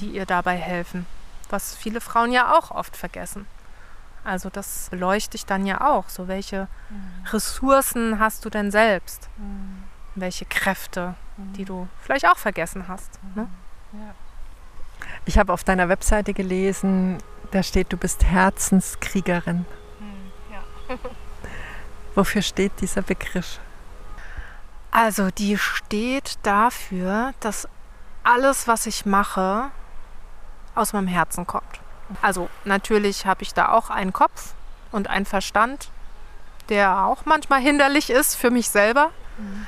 die 0.00 0.08
ihr 0.08 0.26
dabei 0.26 0.56
helfen. 0.56 1.06
Was 1.50 1.76
viele 1.76 2.00
Frauen 2.00 2.32
ja 2.32 2.56
auch 2.56 2.70
oft 2.70 2.96
vergessen. 2.96 3.46
Also 4.24 4.50
das 4.50 4.88
beleuchte 4.90 5.36
ich 5.36 5.46
dann 5.46 5.66
ja 5.66 5.86
auch. 5.86 6.08
So 6.08 6.28
welche 6.28 6.68
Ressourcen 7.30 8.18
hast 8.18 8.44
du 8.44 8.50
denn 8.50 8.70
selbst? 8.70 9.28
Welche 10.14 10.44
Kräfte, 10.46 11.14
die 11.56 11.64
du 11.64 11.88
vielleicht 12.00 12.26
auch 12.26 12.38
vergessen 12.38 12.88
hast. 12.88 13.18
Ne? 13.34 13.48
Ich 15.24 15.38
habe 15.38 15.52
auf 15.52 15.64
deiner 15.64 15.88
Webseite 15.88 16.32
gelesen, 16.32 17.18
da 17.50 17.62
steht, 17.62 17.92
du 17.92 17.96
bist 17.96 18.24
Herzenskriegerin. 18.24 19.66
Ja. 20.50 20.96
Wofür 22.14 22.42
steht 22.42 22.72
dieser 22.80 23.02
Begriff? 23.02 23.58
Also 24.92 25.30
die 25.30 25.56
steht 25.56 26.38
dafür, 26.42 27.32
dass 27.40 27.66
alles, 28.22 28.68
was 28.68 28.86
ich 28.86 29.06
mache, 29.06 29.70
aus 30.74 30.92
meinem 30.92 31.08
Herzen 31.08 31.46
kommt. 31.46 31.80
Also 32.20 32.48
natürlich 32.64 33.26
habe 33.26 33.42
ich 33.42 33.54
da 33.54 33.70
auch 33.70 33.88
einen 33.88 34.12
Kopf 34.12 34.52
und 34.92 35.08
einen 35.08 35.24
Verstand, 35.24 35.90
der 36.68 37.04
auch 37.04 37.24
manchmal 37.24 37.60
hinderlich 37.60 38.10
ist 38.10 38.36
für 38.36 38.50
mich 38.50 38.68
selber. 38.68 39.10
Mhm. 39.38 39.66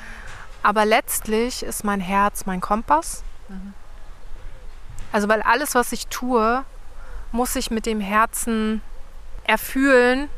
Aber 0.62 0.84
letztlich 0.84 1.62
ist 1.62 1.84
mein 1.84 2.00
Herz 2.00 2.44
mein 2.44 2.60
Kompass. 2.60 3.24
Mhm. 3.48 3.72
Also 5.10 5.28
weil 5.28 5.40
alles, 5.40 5.74
was 5.74 5.92
ich 5.92 6.06
tue, 6.08 6.64
muss 7.32 7.56
ich 7.56 7.70
mit 7.70 7.86
dem 7.86 8.00
Herzen 8.00 8.82
erfühlen 9.44 10.28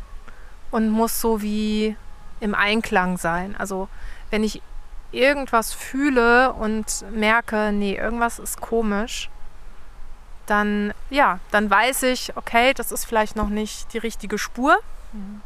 und 0.71 0.91
muss 0.91 1.21
so 1.21 1.43
wie 1.43 1.97
im 2.39 2.55
Einklang 2.55 3.19
sein. 3.19 3.57
Also 3.57 3.89
wenn 4.31 4.45
ich 4.45 4.63
irgendwas 5.17 5.73
fühle 5.73 6.53
und 6.53 7.05
merke, 7.11 7.73
nee, 7.73 7.95
irgendwas 7.97 8.39
ist 8.39 8.61
komisch, 8.61 9.31
dann 10.47 10.95
ja, 11.11 11.41
dann 11.51 11.71
weiß 11.71 12.05
ich, 12.05 12.37
okay, 12.37 12.73
das 12.75 12.93
ist 12.93 13.05
vielleicht 13.05 13.37
noch 13.37 13.49
nicht 13.49 13.93
die 13.93 13.99
richtige 13.99 14.39
Spur 14.39 14.77
mhm. 15.13 15.41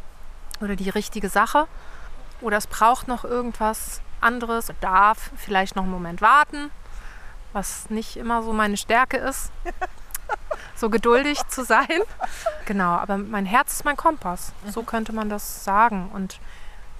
oder 0.60 0.76
die 0.76 0.90
richtige 0.90 1.28
Sache 1.28 1.66
oder 2.40 2.56
es 2.56 2.66
braucht 2.66 3.08
noch 3.08 3.24
irgendwas 3.24 4.00
anderes, 4.20 4.68
darf 4.80 5.30
vielleicht 5.36 5.76
noch 5.76 5.84
einen 5.84 5.92
Moment 5.92 6.20
warten, 6.20 6.70
was 7.52 7.88
nicht 7.90 8.16
immer 8.16 8.42
so 8.42 8.52
meine 8.52 8.76
Stärke 8.76 9.16
ist. 9.16 9.50
so 10.76 10.88
geduldig 10.88 11.38
zu 11.48 11.64
sein. 11.64 12.00
Genau, 12.66 12.90
aber 12.90 13.18
mein 13.18 13.44
Herz 13.44 13.74
ist 13.74 13.84
mein 13.84 13.96
Kompass. 13.96 14.52
So 14.66 14.82
mhm. 14.82 14.86
könnte 14.86 15.12
man 15.12 15.28
das 15.28 15.64
sagen. 15.64 16.10
Und 16.12 16.40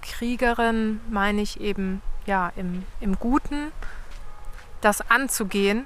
Kriegerin 0.03 1.01
meine 1.09 1.41
ich 1.41 1.61
eben 1.61 2.03
ja, 2.31 2.53
im, 2.55 2.85
im 3.01 3.19
Guten 3.19 3.73
das 4.81 5.03
anzugehen, 5.11 5.85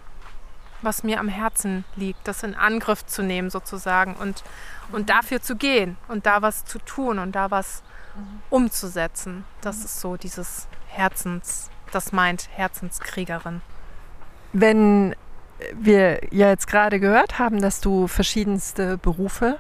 was 0.83 1.03
mir 1.03 1.19
am 1.19 1.29
Herzen 1.29 1.87
liegt, 1.97 2.29
das 2.29 2.43
in 2.43 2.55
Angriff 2.55 3.07
zu 3.07 3.23
nehmen 3.23 3.49
sozusagen 3.49 4.15
und, 4.15 4.45
und 4.93 5.09
dafür 5.09 5.41
zu 5.41 5.57
gehen 5.57 5.97
und 6.07 6.27
da 6.27 6.43
was 6.43 6.67
zu 6.67 6.79
tun 6.79 7.19
und 7.19 7.33
da 7.35 7.51
was 7.51 7.83
umzusetzen. 8.51 9.45
Das 9.63 9.79
ist 9.79 10.01
so 10.01 10.19
dieses 10.19 10.69
Herzens, 10.89 11.71
das 11.93 12.13
meint 12.13 12.51
Herzenskriegerin. 12.53 13.63
Wenn 14.53 15.17
wir 15.73 16.21
ja 16.31 16.51
jetzt 16.51 16.67
gerade 16.67 17.01
gehört 17.01 17.39
haben, 17.39 17.63
dass 17.63 17.81
du 17.81 18.07
verschiedenste 18.07 18.99
Berufe 18.99 19.59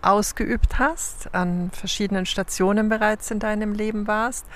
ausgeübt 0.00 0.78
hast, 0.78 1.34
an 1.34 1.72
verschiedenen 1.72 2.24
Stationen 2.24 2.88
bereits 2.88 3.32
in 3.32 3.40
deinem 3.40 3.74
Leben 3.74 4.06
warst, 4.06 4.46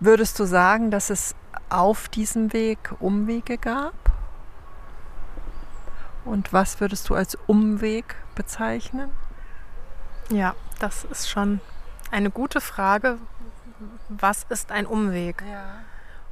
würdest 0.00 0.38
du 0.38 0.44
sagen, 0.44 0.90
dass 0.90 1.10
es 1.10 1.34
auf 1.68 2.08
diesem 2.08 2.52
Weg 2.52 2.78
Umwege 3.00 3.58
gab? 3.58 3.94
Und 6.24 6.52
was 6.52 6.80
würdest 6.80 7.08
du 7.08 7.14
als 7.14 7.38
Umweg 7.46 8.16
bezeichnen? 8.34 9.10
Ja, 10.30 10.54
das 10.78 11.04
ist 11.04 11.30
schon 11.30 11.60
eine 12.10 12.30
gute 12.30 12.60
Frage. 12.60 13.18
Was 14.08 14.44
ist 14.48 14.70
ein 14.70 14.86
Umweg? 14.86 15.42
Ja. 15.50 15.64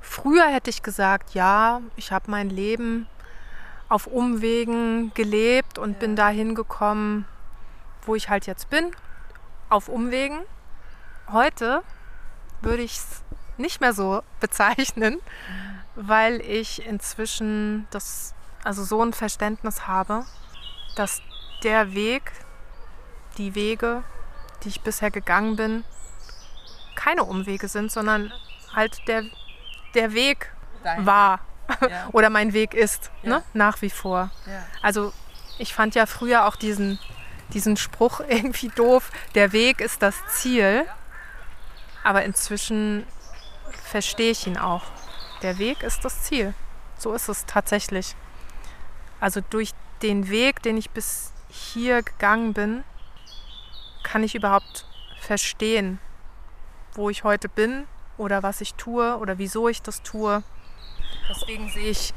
Früher 0.01 0.47
hätte 0.47 0.71
ich 0.71 0.83
gesagt, 0.83 1.35
ja, 1.35 1.81
ich 1.97 2.13
habe 2.13 2.31
mein 2.31 2.51
Leben 2.51 3.09
auf 3.89 4.07
Umwegen 4.07 5.13
gelebt 5.15 5.79
und 5.79 5.93
ja. 5.93 5.99
bin 5.99 6.17
dahin 6.17 6.55
gekommen, 6.55 7.27
wo 8.03 8.15
ich 8.15 8.29
halt 8.29 8.47
jetzt 8.47 8.69
bin, 8.71 8.91
auf 9.69 9.89
Umwegen. 9.89 10.41
Heute 11.33 11.83
würde 12.61 12.83
ich 12.83 12.97
es 12.99 13.23
nicht 13.59 13.81
mehr 13.81 13.93
so 13.93 14.23
bezeichnen, 14.41 15.19
weil 15.95 16.41
ich 16.41 16.85
inzwischen 16.87 17.87
das, 17.91 18.35
also 18.65 18.85
so 18.85 19.03
ein 19.03 19.13
Verständnis 19.13 19.87
habe, 19.87 20.25
dass 20.95 21.23
der 21.63 21.95
Weg, 21.95 22.33
die 23.39 23.55
Wege, 23.55 24.03
die 24.63 24.69
ich 24.69 24.81
bisher 24.83 25.11
gegangen 25.11 25.57
bin, 25.57 25.85
keine 26.95 27.25
Umwege 27.25 27.69
sind, 27.69 27.93
sondern 27.93 28.33
halt 28.75 29.07
der, 29.07 29.25
der 29.95 30.13
Weg 30.13 30.53
Dein 30.83 31.07
war 31.07 31.41
ja. 31.83 32.09
oder 32.13 32.31
mein 32.31 32.53
Weg 32.53 32.75
ist, 32.75 33.11
ja. 33.23 33.31
ne? 33.31 33.43
nach 33.53 33.83
wie 33.83 33.91
vor. 33.91 34.31
Ja. 34.47 34.65
Also 34.83 35.13
ich 35.59 35.75
fand 35.75 35.95
ja 35.95 36.07
früher 36.07 36.47
auch 36.47 36.57
diesen, 36.57 36.99
diesen 37.53 37.77
Spruch 37.77 38.21
irgendwie 38.29 38.69
doof, 38.69 39.11
der 39.35 39.53
Weg 39.53 39.81
ist 39.81 40.03
das 40.03 40.15
Ziel, 40.29 40.87
aber 42.03 42.25
inzwischen 42.25 43.07
verstehe 43.87 44.33
ich 44.33 44.47
ihn 44.47 44.59
auch. 44.59 44.83
Der 45.43 45.59
Weg 45.59 45.83
ist 45.83 46.05
das 46.05 46.23
Ziel. 46.25 46.55
So 46.99 47.13
ist 47.15 47.29
es 47.29 47.47
tatsächlich. 47.47 48.17
Also 49.21 49.41
durch 49.49 49.71
den 50.03 50.29
Weg, 50.29 50.63
den 50.63 50.77
ich 50.77 50.91
bis 50.91 51.33
hier 51.49 52.03
gegangen 52.03 52.53
bin, 52.53 52.85
kann 54.03 54.23
ich 54.23 54.35
überhaupt 54.35 54.87
verstehen, 55.21 55.99
wo 56.95 57.11
ich 57.11 57.25
heute 57.25 57.49
bin 57.49 57.87
oder 58.19 58.43
was 58.43 58.61
ich 58.61 58.75
tue 58.75 59.17
oder 59.19 59.39
wieso 59.39 59.69
ich 59.69 59.83
das 59.83 60.03
tue. 60.03 60.43
Deswegen 61.29 61.71
sehe 61.71 61.91
ich, 61.91 62.15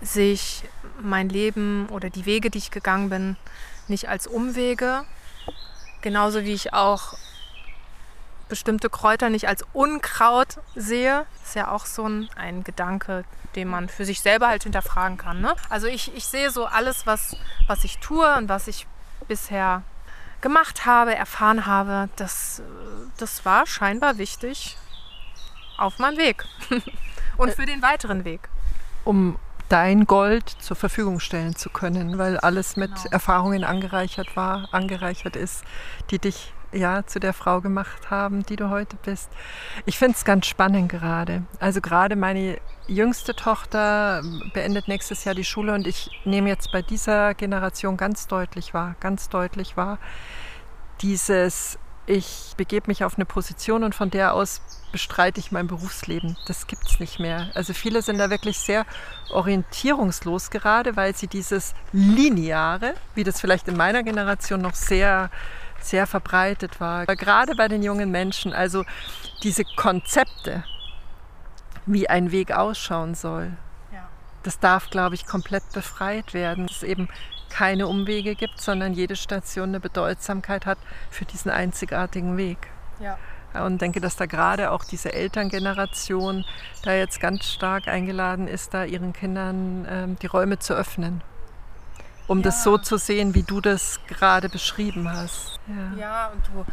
sehe 0.00 0.32
ich 0.32 0.64
mein 1.00 1.28
Leben 1.28 1.88
oder 1.90 2.10
die 2.10 2.26
Wege, 2.26 2.50
die 2.50 2.58
ich 2.58 2.70
gegangen 2.70 3.10
bin, 3.10 3.36
nicht 3.88 4.08
als 4.08 4.26
Umwege. 4.26 5.04
Genauso 6.00 6.44
wie 6.44 6.52
ich 6.52 6.72
auch 6.72 7.14
bestimmte 8.48 8.90
Kräuter 8.90 9.30
nicht 9.30 9.48
als 9.48 9.64
Unkraut 9.72 10.58
sehe. 10.74 11.26
Ist 11.44 11.54
ja 11.54 11.70
auch 11.70 11.86
so 11.86 12.08
ein, 12.08 12.28
ein 12.36 12.64
Gedanke, 12.64 13.24
den 13.54 13.68
man 13.68 13.88
für 13.88 14.04
sich 14.04 14.20
selber 14.20 14.48
halt 14.48 14.62
hinterfragen 14.62 15.18
kann. 15.18 15.40
Ne? 15.40 15.54
Also 15.68 15.86
ich, 15.86 16.14
ich 16.14 16.26
sehe 16.26 16.50
so 16.50 16.66
alles, 16.66 17.06
was, 17.06 17.36
was 17.66 17.84
ich 17.84 17.98
tue 17.98 18.34
und 18.36 18.48
was 18.48 18.68
ich 18.68 18.86
bisher 19.28 19.82
gemacht 20.40 20.86
habe, 20.86 21.14
erfahren 21.14 21.66
habe, 21.66 22.08
das, 22.16 22.62
das 23.16 23.44
war 23.44 23.66
scheinbar 23.66 24.18
wichtig 24.18 24.76
auf 25.78 25.98
meinem 25.98 26.18
Weg 26.18 26.44
und 27.36 27.52
für 27.52 27.66
den 27.66 27.82
weiteren 27.82 28.24
Weg. 28.24 28.48
Um 29.04 29.38
dein 29.68 30.06
Gold 30.06 30.48
zur 30.48 30.76
Verfügung 30.76 31.20
stellen 31.20 31.56
zu 31.56 31.70
können, 31.70 32.18
weil 32.18 32.38
alles 32.38 32.76
mit 32.76 32.94
genau. 32.94 33.10
Erfahrungen 33.10 33.64
angereichert 33.64 34.36
war, 34.36 34.68
angereichert 34.72 35.36
ist, 35.36 35.64
die 36.10 36.18
dich 36.18 36.52
ja 36.76 37.06
zu 37.06 37.20
der 37.20 37.32
Frau 37.32 37.60
gemacht 37.60 38.10
haben, 38.10 38.44
die 38.44 38.56
du 38.56 38.70
heute 38.70 38.96
bist. 39.04 39.30
Ich 39.84 39.98
finde 39.98 40.14
es 40.16 40.24
ganz 40.24 40.46
spannend 40.46 40.90
gerade. 40.90 41.42
Also 41.60 41.80
gerade 41.80 42.16
meine 42.16 42.58
jüngste 42.86 43.34
Tochter 43.34 44.22
beendet 44.54 44.88
nächstes 44.88 45.24
Jahr 45.24 45.34
die 45.34 45.44
Schule 45.44 45.74
und 45.74 45.86
ich 45.86 46.10
nehme 46.24 46.48
jetzt 46.48 46.72
bei 46.72 46.82
dieser 46.82 47.34
Generation 47.34 47.96
ganz 47.96 48.26
deutlich 48.26 48.74
wahr, 48.74 48.96
ganz 49.00 49.28
deutlich 49.28 49.76
wahr, 49.76 49.98
dieses 51.00 51.78
ich 52.06 52.54
begebe 52.56 52.86
mich 52.86 53.04
auf 53.04 53.16
eine 53.16 53.24
Position 53.24 53.82
und 53.82 53.94
von 53.94 54.10
der 54.10 54.34
aus 54.34 54.60
bestreite 54.92 55.40
ich 55.40 55.52
mein 55.52 55.66
Berufsleben. 55.66 56.36
Das 56.46 56.66
gibt 56.66 56.86
es 56.88 57.00
nicht 57.00 57.18
mehr. 57.18 57.50
Also 57.54 57.74
viele 57.74 58.00
sind 58.00 58.18
da 58.18 58.30
wirklich 58.30 58.58
sehr 58.58 58.86
orientierungslos 59.30 60.50
gerade, 60.50 60.96
weil 60.96 61.14
sie 61.16 61.26
dieses 61.26 61.74
Lineare, 61.92 62.94
wie 63.14 63.24
das 63.24 63.40
vielleicht 63.40 63.68
in 63.68 63.76
meiner 63.76 64.04
Generation 64.04 64.62
noch 64.62 64.74
sehr 64.74 65.30
sehr 65.80 66.06
verbreitet 66.06 66.80
war. 66.80 67.06
Gerade 67.06 67.54
bei 67.54 67.68
den 67.68 67.82
jungen 67.82 68.10
Menschen, 68.10 68.52
also 68.52 68.84
diese 69.42 69.64
Konzepte, 69.76 70.64
wie 71.86 72.08
ein 72.08 72.32
Weg 72.32 72.52
ausschauen 72.52 73.14
soll, 73.14 73.52
ja. 73.92 74.08
das 74.42 74.58
darf, 74.58 74.90
glaube 74.90 75.14
ich, 75.14 75.26
komplett 75.26 75.62
befreit 75.72 76.34
werden. 76.34 76.66
Dass 76.66 76.78
es 76.78 76.82
eben 76.82 77.08
keine 77.48 77.86
Umwege 77.86 78.34
gibt, 78.34 78.60
sondern 78.60 78.92
jede 78.92 79.16
Station 79.16 79.68
eine 79.68 79.80
Bedeutsamkeit 79.80 80.66
hat 80.66 80.78
für 81.10 81.24
diesen 81.24 81.50
einzigartigen 81.50 82.36
Weg. 82.36 82.58
Ja. 83.00 83.18
Und 83.64 83.80
denke, 83.80 84.00
dass 84.00 84.16
da 84.16 84.26
gerade 84.26 84.70
auch 84.70 84.84
diese 84.84 85.14
Elterngeneration 85.14 86.44
da 86.82 86.94
jetzt 86.94 87.20
ganz 87.20 87.46
stark 87.46 87.88
eingeladen 87.88 88.48
ist, 88.48 88.74
da 88.74 88.84
ihren 88.84 89.14
Kindern 89.14 89.86
ähm, 89.88 90.16
die 90.20 90.26
Räume 90.26 90.58
zu 90.58 90.74
öffnen 90.74 91.22
um 92.26 92.38
ja. 92.38 92.44
das 92.44 92.62
so 92.62 92.78
zu 92.78 92.96
sehen, 92.98 93.34
wie 93.34 93.42
du 93.42 93.60
das 93.60 94.00
gerade 94.08 94.48
beschrieben 94.48 95.08
hast. 95.08 95.58
Ja. 95.66 95.98
ja, 95.98 96.26
und 96.28 96.42
du, 96.48 96.64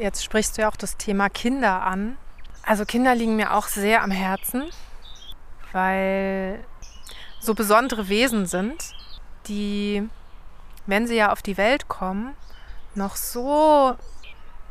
jetzt 0.00 0.24
sprichst 0.24 0.56
du 0.56 0.62
ja 0.62 0.68
auch 0.68 0.76
das 0.76 0.96
Thema 0.96 1.28
Kinder 1.28 1.82
an. 1.82 2.16
Also 2.62 2.84
Kinder 2.84 3.14
liegen 3.14 3.36
mir 3.36 3.54
auch 3.54 3.66
sehr 3.66 4.02
am 4.02 4.10
Herzen, 4.10 4.64
weil 5.72 6.64
so 7.40 7.54
besondere 7.54 8.08
Wesen 8.08 8.46
sind, 8.46 8.92
die, 9.46 10.08
wenn 10.86 11.06
sie 11.06 11.16
ja 11.16 11.32
auf 11.32 11.42
die 11.42 11.56
Welt 11.56 11.88
kommen, 11.88 12.34
noch 12.94 13.16
so, 13.16 13.96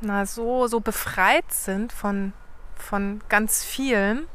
na, 0.02 0.26
so, 0.26 0.68
so 0.68 0.80
befreit 0.80 1.52
sind 1.52 1.92
von, 1.92 2.34
von 2.76 3.22
ganz 3.30 3.64
vielem. 3.64 4.28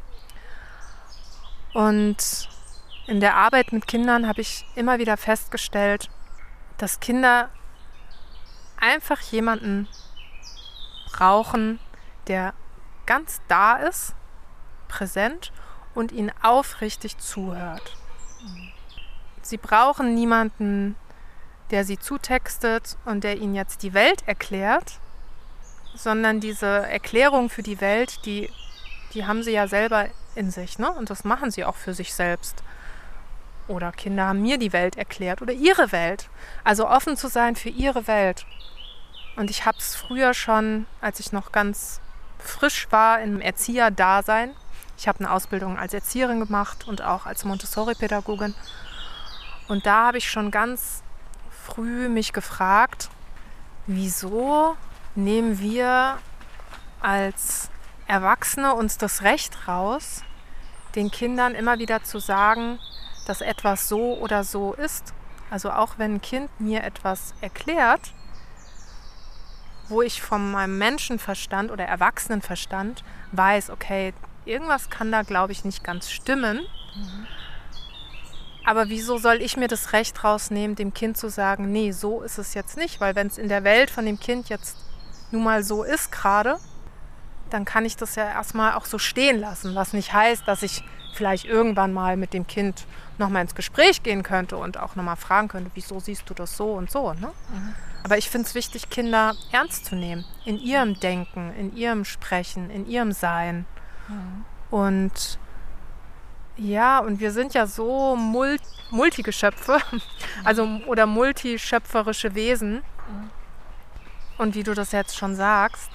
Und 1.75 2.49
in 3.07 3.21
der 3.21 3.37
Arbeit 3.37 3.73
mit 3.73 3.87
Kindern 3.87 4.29
habe 4.29 4.41
ich 4.41 4.65
immer 4.75 4.99
wieder 4.99 5.17
festgestellt, 5.17 6.11
dass 6.79 7.01
Kinder 7.01 7.49
einfach 8.81 9.21
jemanden 9.21 9.88
brauchen, 11.12 11.79
der 12.27 12.55
ganz 13.07 13.41
da 13.49 13.77
ist, 13.77 14.15
präsent 14.88 15.53
und 15.95 16.12
ihnen 16.12 16.33
aufrichtig 16.43 17.19
zuhört. 17.19 17.97
Sie 19.43 19.57
brauchen 19.57 20.15
niemanden, 20.15 20.97
der 21.71 21.85
sie 21.85 21.99
zutextet 21.99 22.97
und 23.05 23.25
der 23.25 23.38
ihnen 23.38 23.55
jetzt 23.55 23.83
die 23.83 23.95
Welt 23.95 24.23
erklärt, 24.27 25.01
sondern 25.95 26.41
diese 26.41 26.67
Erklärung 26.67 27.51
für 27.51 27.62
die 27.62 27.81
Welt, 27.81 28.25
die, 28.25 28.51
die 29.15 29.27
haben 29.27 29.43
sie 29.43 29.53
ja 29.53 29.67
selber 29.67 30.07
in 30.35 30.51
sich, 30.51 30.79
ne? 30.79 30.91
Und 30.91 31.11
das 31.11 31.25
machen 31.25 31.51
sie 31.51 31.65
auch 31.65 31.77
für 31.77 31.95
sich 31.95 32.15
selbst. 32.15 32.62
Oder 33.68 33.92
Kinder 33.92 34.27
haben 34.27 34.42
mir 34.42 34.59
die 34.59 34.72
Welt 34.72 34.96
erklärt 34.96 35.42
oder 35.42 35.53
ihre 35.53 35.92
Welt. 35.92 36.29
Also 36.64 36.88
offen 36.88 37.16
zu 37.16 37.29
sein 37.29 37.57
für 37.57 37.68
ihre 37.68 38.07
Welt. 38.07 38.44
Und 39.37 39.51
ich 39.51 39.64
habe 39.64 39.79
es 39.79 39.94
früher 39.94 40.35
schon, 40.35 40.87
als 41.01 41.20
ich 41.20 41.33
noch 41.33 41.53
ganz 41.53 42.01
frisch 42.38 42.88
war 42.90 43.20
im 43.20 43.40
Erzieherdasein. 43.40 44.51
Ich 44.98 45.09
habe 45.09 45.20
eine 45.20 45.31
Ausbildung 45.31 45.79
als 45.79 45.94
Erzieherin 45.94 46.40
gemacht 46.40 46.87
und 46.87 47.03
auch 47.03 47.27
als 47.27 47.44
Montessori-Pädagogin. 47.44 48.55
Und 49.68 49.87
da 49.87 50.07
habe 50.07 50.18
ich 50.18 50.31
schon 50.31 50.51
ganz 50.51 51.03
früh 51.51 52.09
mich 52.09 52.33
gefragt, 52.33 53.09
wieso 53.87 54.77
nehmen 55.14 55.59
wir 55.59 56.18
als 57.01 57.70
Erwachsene 58.07 58.75
uns 58.75 58.98
das 58.98 59.22
Recht 59.22 59.66
raus, 59.68 60.22
den 60.94 61.11
Kindern 61.11 61.55
immer 61.55 61.79
wieder 61.79 62.03
zu 62.03 62.18
sagen, 62.18 62.79
dass 63.27 63.41
etwas 63.41 63.89
so 63.89 64.19
oder 64.19 64.45
so 64.45 64.75
ist. 64.75 65.15
Also 65.51 65.71
auch 65.71 65.99
wenn 65.99 66.15
ein 66.15 66.23
Kind 66.23 66.49
mir 66.61 66.83
etwas 66.83 67.35
erklärt, 67.41 68.13
wo 69.89 70.03
ich 70.03 70.23
von 70.23 70.51
meinem 70.51 70.79
Menschenverstand 70.79 71.71
oder 71.71 71.85
Erwachsenenverstand 71.85 73.05
weiß, 73.33 73.71
okay, 73.71 74.15
irgendwas 74.45 74.91
kann 74.91 75.13
da, 75.13 75.23
glaube 75.23 75.53
ich, 75.53 75.65
nicht 75.65 75.85
ganz 75.85 76.11
stimmen. 76.11 76.61
Mhm. 76.95 77.27
Aber 78.65 78.89
wieso 78.89 79.19
soll 79.19 79.43
ich 79.43 79.57
mir 79.57 79.69
das 79.69 79.93
Recht 79.93 80.23
rausnehmen, 80.23 80.77
dem 80.77 80.95
Kind 80.95 81.17
zu 81.17 81.29
sagen, 81.29 81.73
nee, 81.73 81.91
so 81.91 82.23
ist 82.23 82.39
es 82.39 82.55
jetzt 82.55 82.77
nicht? 82.77 83.01
Weil 83.01 83.15
wenn 83.15 83.27
es 83.27 83.39
in 83.39 83.49
der 83.49 83.65
Welt 83.65 83.91
von 83.91 84.07
dem 84.07 84.21
Kind 84.21 84.49
jetzt 84.49 84.77
nun 85.33 85.43
mal 85.43 85.65
so 85.65 85.83
ist 85.83 86.13
gerade, 86.13 86.59
dann 87.51 87.65
kann 87.65 87.85
ich 87.85 87.97
das 87.97 88.15
ja 88.15 88.25
erstmal 88.25 88.75
auch 88.75 88.85
so 88.85 88.99
stehen 88.99 89.41
lassen. 89.41 89.75
Was 89.75 89.93
nicht 89.93 90.13
heißt, 90.13 90.47
dass 90.47 90.63
ich 90.63 90.85
vielleicht 91.15 91.45
irgendwann 91.45 91.93
mal 91.93 92.17
mit 92.17 92.33
dem 92.33 92.47
Kind 92.47 92.87
nochmal 93.23 93.43
ins 93.43 93.55
Gespräch 93.55 94.03
gehen 94.03 94.23
könnte 94.23 94.57
und 94.57 94.79
auch 94.79 94.97
nochmal 94.97 95.17
fragen 95.17 95.49
könnte, 95.49 95.71
wieso 95.75 96.01
siehst 96.01 96.29
du 96.29 96.35
das 96.35 96.57
so 96.57 96.73
und 96.73 96.91
so. 96.91 97.13
Ne? 97.15 97.33
Mhm. 97.49 97.75
Aber 98.05 98.19
ich 98.19 98.29
finde 98.29 98.47
es 98.47 98.55
wichtig, 98.55 98.91
Kinder 98.91 99.35
ernst 99.53 99.87
zu 99.87 99.97
nehmen. 99.97 100.25
In 100.45 100.59
ihrem 100.59 100.99
Denken, 100.99 101.55
in 101.55 101.75
ihrem 101.77 102.05
Sprechen, 102.05 102.71
in 102.71 102.87
ihrem 102.87 103.13
Sein. 103.13 103.65
Mhm. 104.09 104.45
Und 104.71 105.39
ja, 106.57 106.99
und 106.99 107.21
wir 107.21 107.33
sind 107.33 107.55
ja 107.55 107.67
so 107.67 108.17
Mul 108.17 108.59
Multigeschöpfe, 108.91 109.79
also 110.45 110.65
oder 110.87 111.07
multischöpferische 111.07 112.35
Wesen. 112.35 112.75
Mhm. 112.75 113.31
Und 114.37 114.55
wie 114.55 114.63
du 114.63 114.75
das 114.75 114.93
jetzt 114.93 115.17
schon 115.17 115.35
sagst, 115.35 115.91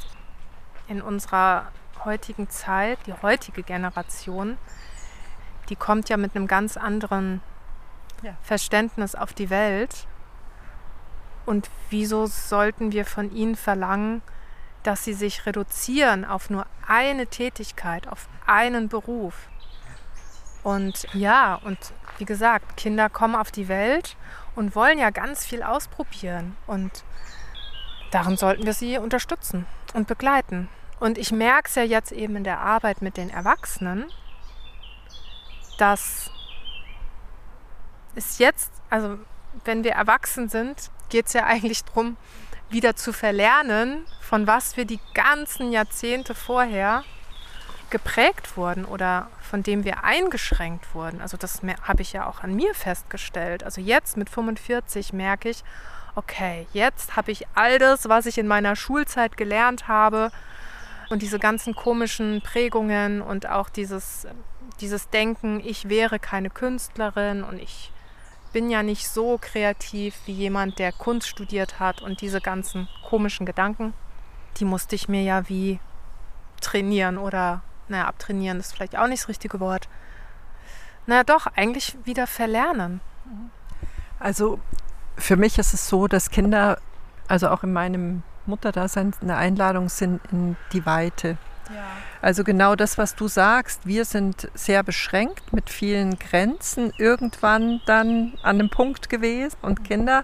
in 0.88 1.02
unserer 1.02 1.72
heutigen 2.06 2.50
Zeit, 2.50 3.00
die 3.06 3.14
heutige 3.14 3.62
Generation, 3.64 4.58
die 5.70 5.76
kommt 5.76 6.10
ja 6.10 6.18
mit 6.18 6.36
einem 6.36 6.48
ganz 6.48 6.78
anderen 6.78 7.42
ja. 8.24 8.36
Verständnis 8.42 9.16
auf 9.16 9.34
die 9.34 9.50
Welt. 9.50 10.08
Und 11.46 11.70
wieso 11.90 12.26
sollten 12.26 12.92
wir 12.92 13.06
von 13.06 13.32
ihnen 13.32 13.56
verlangen, 13.56 14.22
dass 14.84 15.04
sie 15.04 15.14
sich 15.14 15.46
reduzieren 15.46 16.26
auf 16.26 16.50
nur 16.50 16.66
eine 16.88 17.28
Tätigkeit, 17.28 18.08
auf 18.08 18.28
einen 18.46 18.90
Beruf? 18.90 19.48
Und 20.64 21.08
ja, 21.14 21.56
und 21.56 21.78
wie 22.18 22.26
gesagt, 22.26 22.76
Kinder 22.76 23.10
kommen 23.10 23.36
auf 23.36 23.52
die 23.52 23.68
Welt 23.68 24.18
und 24.56 24.76
wollen 24.76 25.00
ja 25.00 25.12
ganz 25.12 25.46
viel 25.46 25.64
ausprobieren. 25.64 26.58
Und 26.66 27.06
darin 28.12 28.36
sollten 28.36 28.66
wir 28.66 28.74
sie 28.74 28.98
unterstützen 28.98 29.66
und 29.94 30.08
begleiten. 30.08 30.68
Und 31.00 31.18
ich 31.18 31.32
merke 31.32 31.70
es 31.70 31.76
ja 31.76 31.84
jetzt 31.84 32.12
eben 32.12 32.36
in 32.36 32.44
der 32.44 32.60
Arbeit 32.60 33.02
mit 33.02 33.18
den 33.18 33.30
Erwachsenen, 33.30 34.06
dass 35.78 36.32
es 38.16 38.40
jetzt, 38.40 38.72
also 38.90 39.18
wenn 39.64 39.84
wir 39.84 39.92
erwachsen 39.92 40.50
sind, 40.50 40.90
geht 41.10 41.28
es 41.28 41.34
ja 41.34 41.46
eigentlich 41.46 41.84
darum, 41.86 42.18
wieder 42.70 42.96
zu 42.96 43.14
verlernen, 43.14 44.06
von 44.20 44.46
was 44.48 44.76
wir 44.76 44.86
die 44.86 45.00
ganzen 45.14 45.72
Jahrzehnte 45.72 46.36
vorher 46.36 47.04
geprägt 47.90 48.58
wurden 48.58 48.84
oder 48.84 49.30
von 49.40 49.64
dem 49.64 49.86
wir 49.86 50.04
eingeschränkt 50.04 50.94
wurden. 50.94 51.22
Also 51.22 51.38
das 51.38 51.62
habe 51.84 52.02
ich 52.02 52.12
ja 52.12 52.28
auch 52.28 52.42
an 52.42 52.54
mir 52.54 52.74
festgestellt. 52.74 53.64
Also 53.64 53.80
jetzt 53.80 54.18
mit 54.18 54.30
45 54.30 55.14
merke 55.14 55.50
ich, 55.50 55.64
okay, 56.16 56.68
jetzt 56.74 57.16
habe 57.16 57.32
ich 57.32 57.48
all 57.54 57.80
das, 57.80 58.10
was 58.10 58.26
ich 58.26 58.38
in 58.38 58.48
meiner 58.48 58.76
Schulzeit 58.76 59.38
gelernt 59.38 59.88
habe, 59.88 60.32
und 61.10 61.22
diese 61.22 61.40
ganzen 61.40 61.76
komischen 61.76 62.42
Prägungen 62.42 63.22
und 63.22 63.48
auch 63.48 63.70
dieses, 63.70 64.28
dieses 64.82 65.10
Denken, 65.10 65.62
ich 65.64 65.90
wäre 65.90 66.20
keine 66.20 66.50
Künstlerin 66.50 67.44
und 67.44 67.60
ich 67.60 67.92
bin 68.54 68.70
ja 68.70 68.84
nicht 68.84 69.08
so 69.08 69.38
kreativ 69.40 70.16
wie 70.26 70.32
jemand, 70.32 70.80
der 70.80 70.92
Kunst 70.92 71.28
studiert 71.28 71.80
hat 71.80 72.02
und 72.02 72.22
diese 72.22 72.42
ganzen 72.42 72.88
komischen 73.08 73.46
Gedanken, 73.46 73.94
die 74.58 74.66
musste 74.66 74.96
ich 74.96 75.08
mir 75.08 75.22
ja 75.22 75.48
wie 75.50 75.80
trainieren 76.62 77.18
oder, 77.18 77.62
naja, 77.88 78.08
abtrainieren 78.08 78.60
ist 78.60 78.74
vielleicht 78.74 78.98
auch 78.98 79.08
nicht 79.08 79.24
das 79.24 79.30
richtige 79.30 79.60
Wort. 79.60 79.88
Naja, 81.06 81.24
doch, 81.24 81.48
eigentlich 81.56 81.98
wieder 82.04 82.28
verlernen. 82.28 83.00
Also 84.20 84.60
für 85.18 85.38
mich 85.38 85.58
ist 85.58 85.74
es 85.74 85.88
so, 85.88 86.08
dass 86.08 86.32
Kinder, 86.32 86.80
also 87.28 87.50
auch 87.50 87.64
in 87.64 87.74
meinem 87.74 88.24
Mutterdasein 88.46 89.14
eine 89.22 89.38
Einladung 89.38 89.90
sind 89.90 90.22
in 90.32 90.58
die 90.74 90.86
Weite. 90.86 91.38
Ja. 91.70 91.86
Also 92.22 92.44
genau 92.44 92.76
das, 92.76 92.98
was 92.98 93.16
du 93.16 93.28
sagst, 93.28 93.86
wir 93.86 94.06
sind 94.06 94.50
sehr 94.54 94.84
beschränkt 94.84 95.54
mit 95.54 95.70
vielen 95.70 96.18
Grenzen 96.20 96.92
irgendwann 96.98 97.82
dann 97.86 98.34
an 98.44 98.58
dem 98.58 98.70
Punkt 98.70 99.10
gewesen 99.10 99.58
und 99.62 99.84
Kinder 99.84 100.24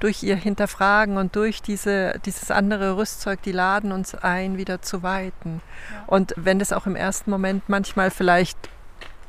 durch 0.00 0.22
ihr 0.22 0.36
Hinterfragen 0.36 1.16
und 1.16 1.36
durch 1.36 1.62
diese, 1.62 2.18
dieses 2.24 2.50
andere 2.50 2.96
Rüstzeug, 2.96 3.42
die 3.42 3.52
laden 3.52 3.92
uns 3.92 4.14
ein, 4.14 4.56
wieder 4.56 4.82
zu 4.82 5.02
weiten. 5.02 5.60
Ja. 5.92 6.04
Und 6.06 6.34
wenn 6.36 6.58
das 6.58 6.72
auch 6.72 6.86
im 6.86 6.96
ersten 6.96 7.30
Moment 7.30 7.68
manchmal 7.68 8.10
vielleicht 8.10 8.58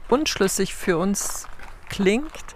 unschlüssig 0.09 0.75
für 0.75 0.97
uns 0.97 1.47
klingt, 1.89 2.55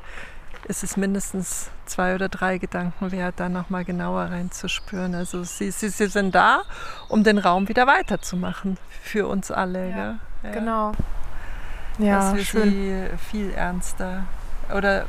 ist 0.68 0.84
es 0.84 0.98
mindestens 0.98 1.70
zwei 1.88 2.16
oder 2.16 2.30
drei 2.30 2.58
Gedanken 2.58 3.12
wert, 3.12 3.36
da 3.38 3.50
nochmal 3.50 3.86
genauer 3.86 4.26
reinzuspüren. 4.26 5.16
Also 5.16 5.44
sie, 5.44 5.72
sie, 5.72 5.90
sie 5.90 6.08
sind 6.08 6.36
da, 6.36 6.62
um 7.08 7.24
den 7.24 7.38
Raum 7.38 7.68
wieder 7.68 7.88
weiterzumachen 7.88 8.78
für 9.02 9.28
uns 9.28 9.52
alle. 9.52 9.90
Ja, 9.90 10.16
ja. 10.44 10.52
Genau. 10.52 10.92
Ja, 11.98 12.20
Dass 12.20 12.36
wir 12.36 12.46
schön. 12.46 12.70
sie 12.70 13.08
viel 13.30 13.52
ernster 13.52 14.24
oder 14.74 15.02
äh, 15.02 15.06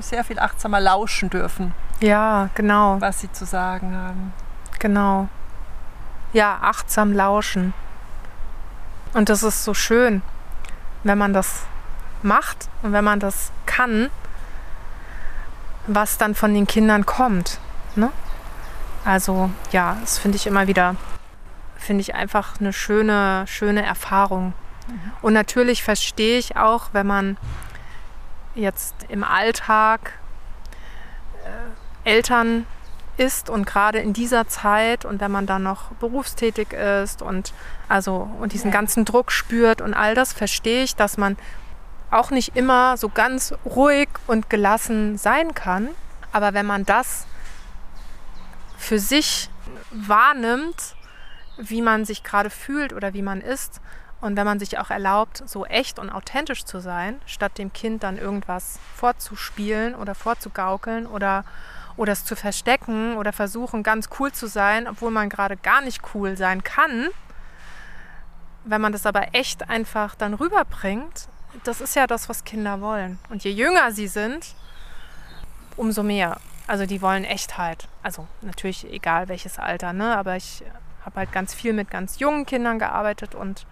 sehr 0.00 0.24
viel 0.24 0.38
achtsamer 0.38 0.80
lauschen 0.80 1.30
dürfen. 1.30 1.72
Ja, 2.00 2.48
genau. 2.54 3.00
Was 3.00 3.20
sie 3.20 3.30
zu 3.30 3.44
sagen 3.44 3.94
haben. 3.96 4.32
Genau. 4.78 5.28
Ja, 6.32 6.58
achtsam 6.62 7.12
lauschen. 7.12 7.74
Und 9.14 9.28
das 9.28 9.42
ist 9.42 9.64
so 9.64 9.74
schön, 9.74 10.22
wenn 11.04 11.18
man 11.18 11.32
das 11.32 11.62
macht 12.22 12.68
und 12.82 12.92
wenn 12.92 13.04
man 13.04 13.20
das 13.20 13.52
kann, 13.66 14.10
was 15.88 16.18
dann 16.18 16.34
von 16.34 16.54
den 16.54 16.66
Kindern 16.66 17.06
kommt. 17.06 17.58
Ne? 17.96 18.10
Also 19.04 19.50
ja, 19.72 19.96
das 20.00 20.18
finde 20.18 20.36
ich 20.36 20.46
immer 20.46 20.66
wieder, 20.66 20.96
finde 21.76 22.02
ich 22.02 22.14
einfach 22.14 22.60
eine 22.60 22.72
schöne, 22.72 23.44
schöne 23.46 23.84
Erfahrung. 23.84 24.52
Mhm. 24.86 25.12
Und 25.22 25.32
natürlich 25.32 25.82
verstehe 25.82 26.38
ich 26.38 26.56
auch, 26.56 26.90
wenn 26.92 27.06
man 27.06 27.36
jetzt 28.54 28.94
im 29.08 29.24
Alltag 29.24 30.12
äh, 32.04 32.10
Eltern 32.10 32.66
ist 33.16 33.50
und 33.50 33.66
gerade 33.66 33.98
in 33.98 34.12
dieser 34.12 34.46
Zeit 34.46 35.04
und 35.04 35.20
wenn 35.20 35.30
man 35.30 35.46
dann 35.46 35.62
noch 35.62 35.90
berufstätig 35.92 36.72
ist 36.72 37.20
und 37.20 37.52
also 37.88 38.30
und 38.40 38.52
diesen 38.52 38.70
ganzen 38.70 39.04
Druck 39.04 39.32
spürt 39.32 39.80
und 39.80 39.94
all 39.94 40.14
das 40.14 40.32
verstehe 40.32 40.84
ich, 40.84 40.94
dass 40.94 41.16
man 41.16 41.36
auch 42.10 42.30
nicht 42.30 42.56
immer 42.56 42.96
so 42.96 43.08
ganz 43.08 43.54
ruhig 43.64 44.08
und 44.26 44.50
gelassen 44.50 45.18
sein 45.18 45.54
kann. 45.54 45.88
Aber 46.32 46.54
wenn 46.54 46.66
man 46.66 46.84
das 46.84 47.26
für 48.76 48.98
sich 48.98 49.50
wahrnimmt, 49.90 50.94
wie 51.56 51.82
man 51.82 52.04
sich 52.04 52.22
gerade 52.22 52.50
fühlt 52.50 52.92
oder 52.92 53.14
wie 53.14 53.22
man 53.22 53.40
ist, 53.40 53.80
und 54.20 54.36
wenn 54.36 54.46
man 54.46 54.58
sich 54.58 54.78
auch 54.78 54.90
erlaubt, 54.90 55.42
so 55.46 55.64
echt 55.64 55.98
und 55.98 56.10
authentisch 56.10 56.64
zu 56.64 56.80
sein, 56.80 57.20
statt 57.24 57.56
dem 57.56 57.72
Kind 57.72 58.02
dann 58.02 58.18
irgendwas 58.18 58.80
vorzuspielen 58.96 59.94
oder 59.94 60.14
vorzugaukeln 60.14 61.06
oder, 61.06 61.44
oder 61.96 62.12
es 62.12 62.24
zu 62.24 62.34
verstecken 62.34 63.16
oder 63.16 63.32
versuchen, 63.32 63.84
ganz 63.84 64.08
cool 64.18 64.32
zu 64.32 64.48
sein, 64.48 64.88
obwohl 64.88 65.12
man 65.12 65.28
gerade 65.28 65.56
gar 65.56 65.82
nicht 65.82 66.02
cool 66.14 66.36
sein 66.36 66.64
kann, 66.64 67.08
wenn 68.64 68.80
man 68.80 68.92
das 68.92 69.06
aber 69.06 69.34
echt 69.34 69.70
einfach 69.70 70.16
dann 70.16 70.34
rüberbringt 70.34 71.28
das 71.64 71.80
ist 71.80 71.96
ja 71.96 72.06
das, 72.06 72.28
was 72.28 72.44
Kinder 72.44 72.80
wollen. 72.80 73.18
Und 73.28 73.44
je 73.44 73.50
jünger 73.50 73.92
sie 73.92 74.08
sind, 74.08 74.54
umso 75.76 76.02
mehr. 76.02 76.38
Also 76.66 76.86
die 76.86 77.00
wollen 77.00 77.24
Echtheit. 77.24 77.88
Also 78.02 78.26
natürlich 78.42 78.90
egal 78.92 79.28
welches 79.28 79.58
Alter, 79.58 79.92
ne? 79.92 80.16
Aber 80.16 80.36
ich 80.36 80.62
habe 81.04 81.20
halt 81.20 81.32
ganz 81.32 81.54
viel 81.54 81.72
mit 81.72 81.90
ganz 81.90 82.18
jungen 82.18 82.44
Kindern 82.44 82.78
gearbeitet 82.78 83.34
und 83.34 83.66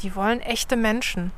die 0.00 0.16
wollen 0.16 0.40
echte 0.40 0.76
Menschen. 0.76 1.32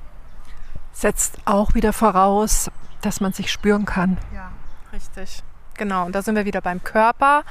Setzt 0.93 1.39
auch 1.45 1.75
wieder 1.75 1.93
voraus, 1.93 2.71
dass 3.03 3.21
man 3.21 3.33
sich 3.33 3.51
spüren 3.51 3.85
kann. 3.85 4.19
Ja, 4.33 4.53
richtig. 4.93 5.43
Genau. 5.77 6.07
Und 6.07 6.15
da 6.15 6.23
sind 6.23 6.37
wir 6.37 6.45
wieder 6.45 6.61
beim 6.61 6.83
Körper. 6.85 7.43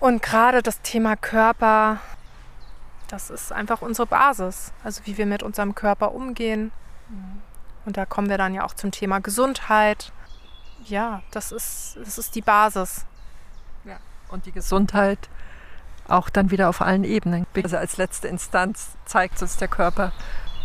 Und 0.00 0.20
gerade 0.20 0.62
das 0.62 0.80
Thema 0.82 1.16
Körper 1.16 1.98
das 3.14 3.30
ist 3.30 3.52
einfach 3.52 3.80
unsere 3.80 4.08
Basis, 4.08 4.72
also 4.82 5.02
wie 5.04 5.16
wir 5.16 5.24
mit 5.24 5.44
unserem 5.44 5.76
Körper 5.76 6.12
umgehen. 6.12 6.72
Und 7.84 7.96
da 7.96 8.06
kommen 8.06 8.28
wir 8.28 8.38
dann 8.38 8.54
ja 8.54 8.64
auch 8.64 8.74
zum 8.74 8.90
Thema 8.90 9.20
Gesundheit. 9.20 10.10
Ja, 10.84 11.22
das 11.30 11.52
ist, 11.52 11.96
das 12.04 12.18
ist 12.18 12.34
die 12.34 12.40
Basis. 12.40 13.06
Ja. 13.84 13.98
Und 14.30 14.46
die 14.46 14.52
Gesundheit 14.52 15.28
auch 16.08 16.28
dann 16.28 16.50
wieder 16.50 16.68
auf 16.68 16.80
allen 16.80 17.04
Ebenen. 17.04 17.46
Also 17.62 17.76
als 17.76 17.98
letzte 17.98 18.26
Instanz 18.26 18.88
zeigt 19.04 19.40
uns 19.40 19.56
der 19.58 19.68
Körper, 19.68 20.12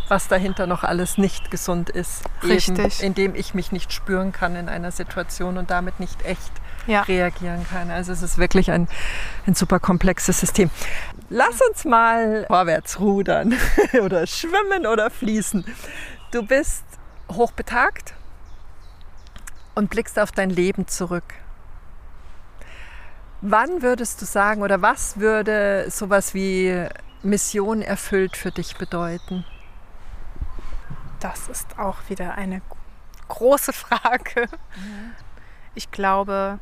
was 0.08 0.28
dahinter 0.28 0.66
noch 0.66 0.84
alles 0.84 1.20
nicht 1.20 1.52
gesund 1.52 1.92
ist. 1.92 2.24
Richtig. 2.42 2.80
Eben, 2.80 3.06
indem 3.06 3.36
ich 3.36 3.54
mich 3.54 3.72
nicht 3.72 3.94
spüren 3.94 4.32
kann 4.32 4.56
in 4.56 4.70
einer 4.70 4.92
Situation 4.92 5.60
und 5.60 5.70
damit 5.70 6.00
nicht 6.00 6.26
echt 6.26 6.52
ja. 6.88 7.04
reagieren 7.04 7.66
kann. 7.70 7.92
Also 7.92 8.12
es 8.12 8.24
ist 8.24 8.40
wirklich 8.40 8.72
ein, 8.72 8.88
ein 9.46 9.54
super 9.54 9.80
komplexes 9.80 10.40
System. 10.40 10.72
Lass 11.30 11.62
uns 11.62 11.86
mal 11.86 12.46
vorwärts 12.48 13.00
rudern 13.00 13.54
oder 14.02 14.26
schwimmen 14.26 14.88
oder 14.88 15.12
fließen. 15.12 15.64
Du 16.32 16.44
bist 16.44 16.84
hochbetagt 17.32 18.16
und 19.76 19.92
blickst 19.92 20.18
auf 20.18 20.32
dein 20.32 20.50
Leben 20.50 20.88
zurück. 20.88 21.36
Wann 23.42 23.84
würdest 23.84 24.22
du 24.22 24.26
sagen 24.26 24.64
oder 24.64 24.82
was 24.82 25.20
würde 25.20 25.86
sowas 25.90 26.34
wie 26.34 26.88
Mission 27.22 27.84
erfüllt 27.84 28.36
für 28.36 28.52
dich 28.52 28.76
bedeuten? 28.78 29.46
Das 31.20 31.48
ist 31.48 31.78
auch 31.78 31.98
wieder 32.10 32.36
eine 32.36 32.62
große 33.28 33.72
Frage. 33.72 34.48
Ich 35.76 35.92
glaube, 35.92 36.60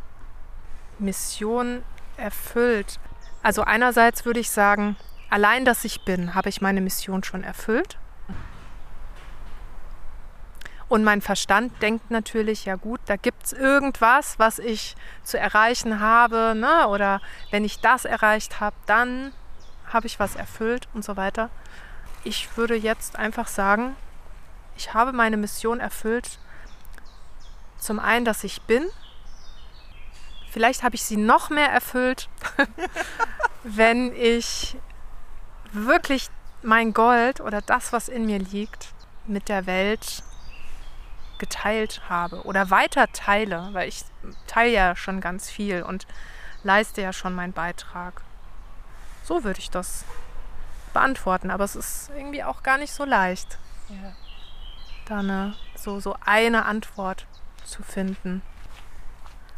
Mission 0.99 1.83
erfüllt. 2.17 2.99
Also 3.47 3.61
einerseits 3.61 4.25
würde 4.25 4.41
ich 4.41 4.51
sagen, 4.51 4.97
allein, 5.29 5.63
dass 5.63 5.85
ich 5.85 6.01
bin, 6.01 6.35
habe 6.35 6.49
ich 6.49 6.59
meine 6.59 6.81
Mission 6.81 7.23
schon 7.23 7.45
erfüllt. 7.45 7.97
Und 10.89 11.05
mein 11.05 11.21
Verstand 11.21 11.81
denkt 11.81 12.11
natürlich, 12.11 12.65
ja 12.65 12.75
gut, 12.75 12.99
da 13.05 13.15
gibt 13.15 13.45
es 13.45 13.53
irgendwas, 13.53 14.37
was 14.37 14.59
ich 14.59 14.97
zu 15.23 15.39
erreichen 15.39 16.01
habe. 16.01 16.55
Ne? 16.57 16.89
Oder 16.89 17.21
wenn 17.49 17.63
ich 17.63 17.79
das 17.79 18.03
erreicht 18.03 18.59
habe, 18.59 18.75
dann 18.85 19.31
habe 19.85 20.07
ich 20.07 20.19
was 20.19 20.35
erfüllt 20.35 20.89
und 20.93 21.05
so 21.05 21.15
weiter. 21.15 21.49
Ich 22.25 22.57
würde 22.57 22.75
jetzt 22.75 23.15
einfach 23.15 23.47
sagen, 23.47 23.95
ich 24.75 24.93
habe 24.93 25.13
meine 25.13 25.37
Mission 25.37 25.79
erfüllt. 25.79 26.37
Zum 27.77 27.99
einen, 27.99 28.25
dass 28.25 28.43
ich 28.43 28.63
bin. 28.63 28.87
Vielleicht 30.57 30.81
habe 30.81 30.95
ich 30.95 31.03
sie 31.03 31.17
noch 31.17 31.51
mehr 31.51 31.69
erfüllt, 31.69 32.29
wenn 33.63 34.11
ich 34.15 34.75
wirklich 35.71 36.29
mein 36.63 36.95
Gold 36.95 37.41
oder 37.41 37.61
das, 37.61 37.93
was 37.93 38.09
in 38.09 38.25
mir 38.25 38.39
liegt, 38.39 38.87
mit 39.27 39.49
der 39.49 39.67
Welt 39.67 40.23
geteilt 41.37 42.01
habe 42.09 42.41
oder 42.41 42.71
weiter 42.71 43.05
teile, 43.13 43.69
weil 43.73 43.87
ich 43.87 44.03
teile 44.47 44.71
ja 44.71 44.95
schon 44.95 45.21
ganz 45.21 45.47
viel 45.47 45.83
und 45.83 46.07
leiste 46.63 47.03
ja 47.03 47.13
schon 47.13 47.35
meinen 47.35 47.53
Beitrag. 47.53 48.23
So 49.25 49.43
würde 49.43 49.59
ich 49.59 49.69
das 49.69 50.05
beantworten, 50.91 51.51
aber 51.51 51.65
es 51.65 51.75
ist 51.75 52.09
irgendwie 52.17 52.43
auch 52.43 52.63
gar 52.63 52.79
nicht 52.79 52.93
so 52.93 53.05
leicht, 53.05 53.59
ja. 53.89 54.15
da 55.05 55.19
eine, 55.19 55.55
so, 55.75 55.99
so 55.99 56.15
eine 56.25 56.65
Antwort 56.65 57.27
zu 57.63 57.83
finden, 57.83 58.41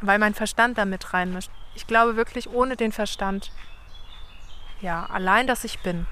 weil 0.02 0.20
mein 0.20 0.34
Verstand 0.34 0.78
damit 0.78 1.14
reinmischt. 1.14 1.52
Ich 1.76 1.88
glaube 1.88 2.16
wirklich, 2.16 2.50
ohne 2.50 2.76
den 2.76 2.92
Verstand, 2.92 3.52
ja, 4.82 5.06
allein, 5.06 5.48
dass 5.48 5.64
ich 5.64 5.80
bin, 5.80 6.08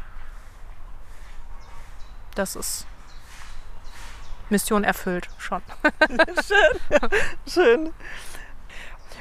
das 2.35 2.55
ist 2.55 2.85
Mission 4.49 4.83
erfüllt 4.83 5.29
schon. 5.37 5.61
schön, 6.47 7.11
schön. 7.47 7.93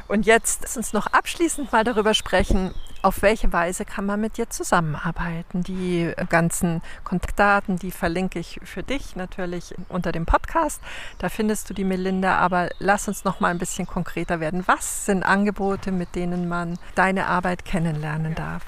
Und 0.09 0.27
jetzt 0.27 0.63
lass 0.63 0.77
uns 0.77 0.93
noch 0.93 1.07
abschließend 1.09 1.73
mal 1.73 1.85
darüber 1.85 2.15
sprechen, 2.15 2.73
auf 3.03 3.23
welche 3.23 3.53
Weise 3.53 3.85
kann 3.85 4.07
man 4.07 4.21
mit 4.21 4.37
dir 4.37 4.51
zusammenarbeiten. 4.51 5.63
Die 5.63 6.13
ganzen 6.29 6.83
Kontaktdaten, 7.05 7.77
die 7.77 7.91
verlinke 7.91 8.39
ich 8.39 8.61
für 8.65 8.83
dich 8.83 9.17
natürlich 9.17 9.75
unter 9.89 10.13
dem 10.13 10.27
Podcast. 10.27 10.81
Da 11.19 11.29
findest 11.29 11.71
du 11.71 11.75
die 11.75 11.85
Melinda, 11.85 12.37
aber 12.39 12.71
lass 12.79 13.07
uns 13.07 13.25
noch 13.25 13.41
mal 13.41 13.49
ein 13.49 13.59
bisschen 13.59 13.87
konkreter 13.87 14.41
werden. 14.41 14.65
Was 14.67 15.07
sind 15.07 15.23
Angebote, 15.23 15.93
mit 15.93 16.15
denen 16.15 16.49
man 16.49 16.79
deine 16.95 17.27
Arbeit 17.27 17.65
kennenlernen 17.65 18.35
darf? 18.35 18.63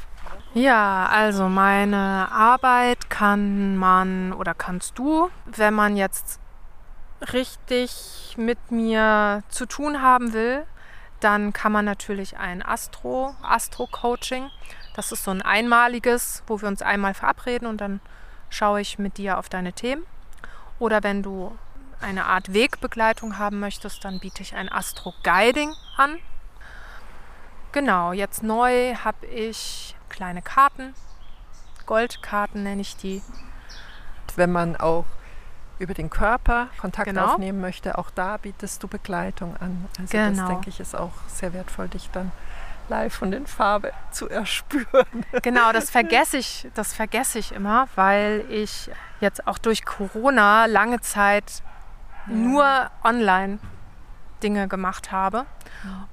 Ja, 0.54 1.08
also 1.12 1.48
meine 1.48 2.28
Arbeit 2.32 3.10
kann 3.10 3.76
man 3.76 4.32
oder 4.32 4.54
kannst 4.54 4.98
du, 4.98 5.30
wenn 5.46 5.74
man 5.74 5.96
jetzt 5.96 6.40
richtig 7.32 8.34
mit 8.36 8.70
mir 8.70 9.42
zu 9.48 9.66
tun 9.66 10.00
haben 10.00 10.32
will, 10.32 10.64
dann 11.20 11.52
kann 11.52 11.72
man 11.72 11.84
natürlich 11.84 12.36
ein 12.36 12.64
Astro, 12.64 13.34
Astro-Coaching. 13.42 14.50
Das 14.94 15.12
ist 15.12 15.24
so 15.24 15.30
ein 15.30 15.42
einmaliges, 15.42 16.42
wo 16.46 16.60
wir 16.60 16.68
uns 16.68 16.82
einmal 16.82 17.14
verabreden 17.14 17.66
und 17.66 17.80
dann 17.80 18.00
schaue 18.50 18.80
ich 18.80 18.98
mit 18.98 19.18
dir 19.18 19.38
auf 19.38 19.48
deine 19.48 19.72
Themen. 19.72 20.04
Oder 20.78 21.02
wenn 21.02 21.22
du 21.22 21.56
eine 22.00 22.26
Art 22.26 22.52
Wegbegleitung 22.52 23.38
haben 23.38 23.60
möchtest, 23.60 24.04
dann 24.04 24.20
biete 24.20 24.42
ich 24.42 24.54
ein 24.54 24.70
Astro-Guiding 24.70 25.74
an. 25.96 26.18
Genau, 27.72 28.12
jetzt 28.12 28.42
neu 28.42 28.94
habe 28.96 29.26
ich 29.26 29.96
kleine 30.08 30.42
Karten, 30.42 30.94
Goldkarten 31.86 32.62
nenne 32.62 32.82
ich 32.82 32.96
die. 32.96 33.22
Wenn 34.36 34.52
man 34.52 34.76
auch 34.76 35.04
über 35.78 35.94
den 35.94 36.10
Körper 36.10 36.68
Kontakt 36.78 37.08
genau. 37.08 37.32
aufnehmen 37.34 37.60
möchte, 37.60 37.98
auch 37.98 38.10
da 38.10 38.36
bietest 38.36 38.82
du 38.82 38.88
Begleitung 38.88 39.56
an. 39.56 39.86
Also 39.98 40.10
genau. 40.10 40.42
das 40.42 40.48
denke 40.48 40.70
ich 40.70 40.80
ist 40.80 40.96
auch 40.96 41.12
sehr 41.28 41.52
wertvoll, 41.52 41.88
dich 41.88 42.10
dann 42.10 42.32
live 42.88 43.20
und 43.22 43.32
in 43.32 43.46
Farbe 43.46 43.92
zu 44.10 44.28
erspüren. 44.28 45.24
Genau, 45.42 45.72
das 45.72 45.90
vergesse 45.90 46.38
ich, 46.38 46.68
das 46.74 46.94
vergesse 46.94 47.38
ich 47.38 47.52
immer, 47.52 47.88
weil 47.94 48.44
ich 48.48 48.90
jetzt 49.20 49.46
auch 49.46 49.58
durch 49.58 49.84
Corona 49.84 50.66
lange 50.66 51.00
Zeit 51.00 51.62
nur 52.26 52.90
online 53.04 53.58
Dinge 54.42 54.68
gemacht 54.68 55.12
habe. 55.12 55.46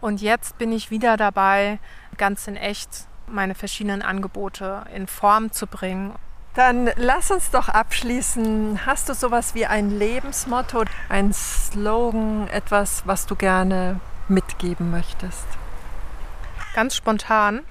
Und 0.01 0.21
jetzt 0.21 0.57
bin 0.57 0.71
ich 0.71 0.91
wieder 0.91 1.17
dabei, 1.17 1.79
ganz 2.17 2.47
in 2.47 2.55
echt 2.55 3.07
meine 3.27 3.55
verschiedenen 3.55 4.01
Angebote 4.01 4.85
in 4.93 5.07
Form 5.07 5.51
zu 5.51 5.67
bringen 5.67 6.13
dann 6.55 6.89
lass 6.95 7.31
uns 7.31 7.51
doch 7.51 7.69
abschließen. 7.69 8.85
Hast 8.85 9.09
du 9.09 9.13
sowas 9.13 9.53
wie 9.55 9.65
ein 9.65 9.89
Lebensmotto, 9.89 10.85
ein 11.09 11.33
Slogan, 11.33 12.47
etwas, 12.47 13.03
was 13.05 13.25
du 13.25 13.35
gerne 13.35 13.99
mitgeben 14.27 14.89
möchtest? 14.89 15.45
Ganz 16.73 16.95
spontan, 16.95 17.61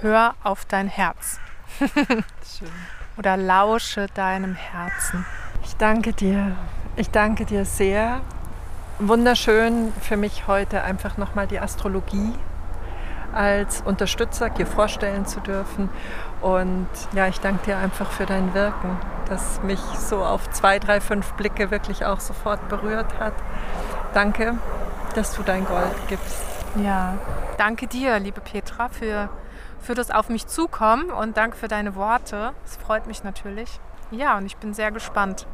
hör 0.00 0.34
auf 0.42 0.64
dein 0.64 0.88
Herz. 0.88 1.38
Schön. 1.78 2.70
Oder 3.16 3.36
lausche 3.36 4.08
deinem 4.14 4.54
Herzen. 4.54 5.24
Ich 5.64 5.76
danke 5.76 6.12
dir. 6.12 6.56
Ich 6.96 7.10
danke 7.10 7.44
dir 7.44 7.64
sehr. 7.64 8.20
Wunderschön 8.98 9.92
für 10.00 10.16
mich 10.16 10.46
heute 10.46 10.82
einfach 10.82 11.16
nochmal 11.16 11.46
die 11.46 11.58
Astrologie 11.58 12.32
als 13.32 13.82
Unterstützer 13.82 14.50
dir 14.50 14.66
vorstellen 14.66 15.26
zu 15.26 15.40
dürfen. 15.40 15.88
Und 16.44 16.88
ja, 17.14 17.26
ich 17.26 17.40
danke 17.40 17.64
dir 17.64 17.78
einfach 17.78 18.10
für 18.10 18.26
dein 18.26 18.52
Wirken, 18.52 18.98
das 19.30 19.62
mich 19.62 19.80
so 19.80 20.22
auf 20.22 20.50
zwei, 20.50 20.78
drei, 20.78 21.00
fünf 21.00 21.32
Blicke 21.32 21.70
wirklich 21.70 22.04
auch 22.04 22.20
sofort 22.20 22.68
berührt 22.68 23.18
hat. 23.18 23.32
Danke, 24.12 24.58
dass 25.14 25.34
du 25.34 25.42
dein 25.42 25.64
Gold 25.64 25.96
gibst. 26.06 26.44
Ja, 26.76 27.14
danke 27.56 27.86
dir, 27.86 28.18
liebe 28.18 28.42
Petra, 28.42 28.90
für, 28.90 29.30
für 29.80 29.94
das 29.94 30.10
Auf 30.10 30.28
mich 30.28 30.46
zukommen 30.46 31.08
und 31.10 31.38
danke 31.38 31.56
für 31.56 31.68
deine 31.68 31.94
Worte. 31.94 32.52
Es 32.66 32.76
freut 32.76 33.06
mich 33.06 33.24
natürlich. 33.24 33.80
Ja, 34.10 34.36
und 34.36 34.44
ich 34.44 34.58
bin 34.58 34.74
sehr 34.74 34.90
gespannt, 34.90 35.46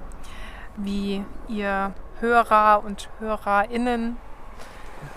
wie 0.74 1.24
ihr 1.46 1.92
Hörer 2.18 2.82
und 2.84 3.08
Hörerinnen 3.20 4.16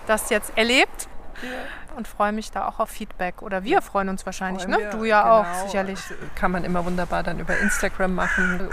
das 0.06 0.30
jetzt 0.30 0.56
erlebt. 0.56 1.08
Ja 1.42 1.84
und 1.96 2.08
freue 2.08 2.32
mich 2.32 2.50
da 2.50 2.68
auch 2.68 2.80
auf 2.80 2.88
Feedback. 2.88 3.42
Oder 3.42 3.64
wir 3.64 3.82
freuen 3.82 4.08
uns 4.08 4.26
wahrscheinlich, 4.26 4.64
freuen 4.64 4.78
ne? 4.78 4.84
Wir, 4.84 4.90
du 4.90 5.04
ja 5.04 5.22
genau. 5.22 5.40
auch, 5.40 5.66
sicherlich. 5.66 6.00
Das 6.08 6.16
kann 6.34 6.50
man 6.50 6.64
immer 6.64 6.84
wunderbar 6.84 7.22
dann 7.22 7.38
über 7.38 7.56
Instagram 7.58 8.14
machen. 8.14 8.68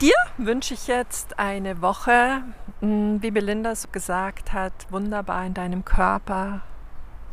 Dir 0.00 0.14
wünsche 0.36 0.74
ich 0.74 0.86
jetzt 0.88 1.38
eine 1.38 1.80
Woche, 1.80 2.42
hm, 2.80 3.22
wie 3.22 3.30
Belinda 3.30 3.74
so 3.74 3.88
gesagt 3.90 4.52
hat, 4.52 4.72
wunderbar 4.90 5.46
in 5.46 5.54
deinem 5.54 5.84
Körper 5.84 6.60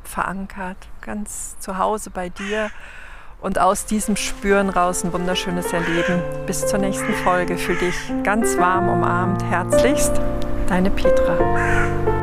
verankert, 0.03 0.77
ganz 1.01 1.57
zu 1.59 1.77
Hause 1.77 2.09
bei 2.09 2.29
dir 2.29 2.69
und 3.41 3.59
aus 3.59 3.85
diesem 3.85 4.15
Spüren 4.15 4.69
raus 4.69 5.03
ein 5.03 5.11
wunderschönes 5.11 5.73
Erleben. 5.73 6.21
Bis 6.45 6.65
zur 6.65 6.79
nächsten 6.79 7.13
Folge. 7.13 7.57
Fühl 7.57 7.77
dich 7.77 7.95
ganz 8.23 8.57
warm 8.57 8.87
umarmt. 8.87 9.43
Herzlichst, 9.43 10.13
deine 10.67 10.89
Petra. 10.89 12.22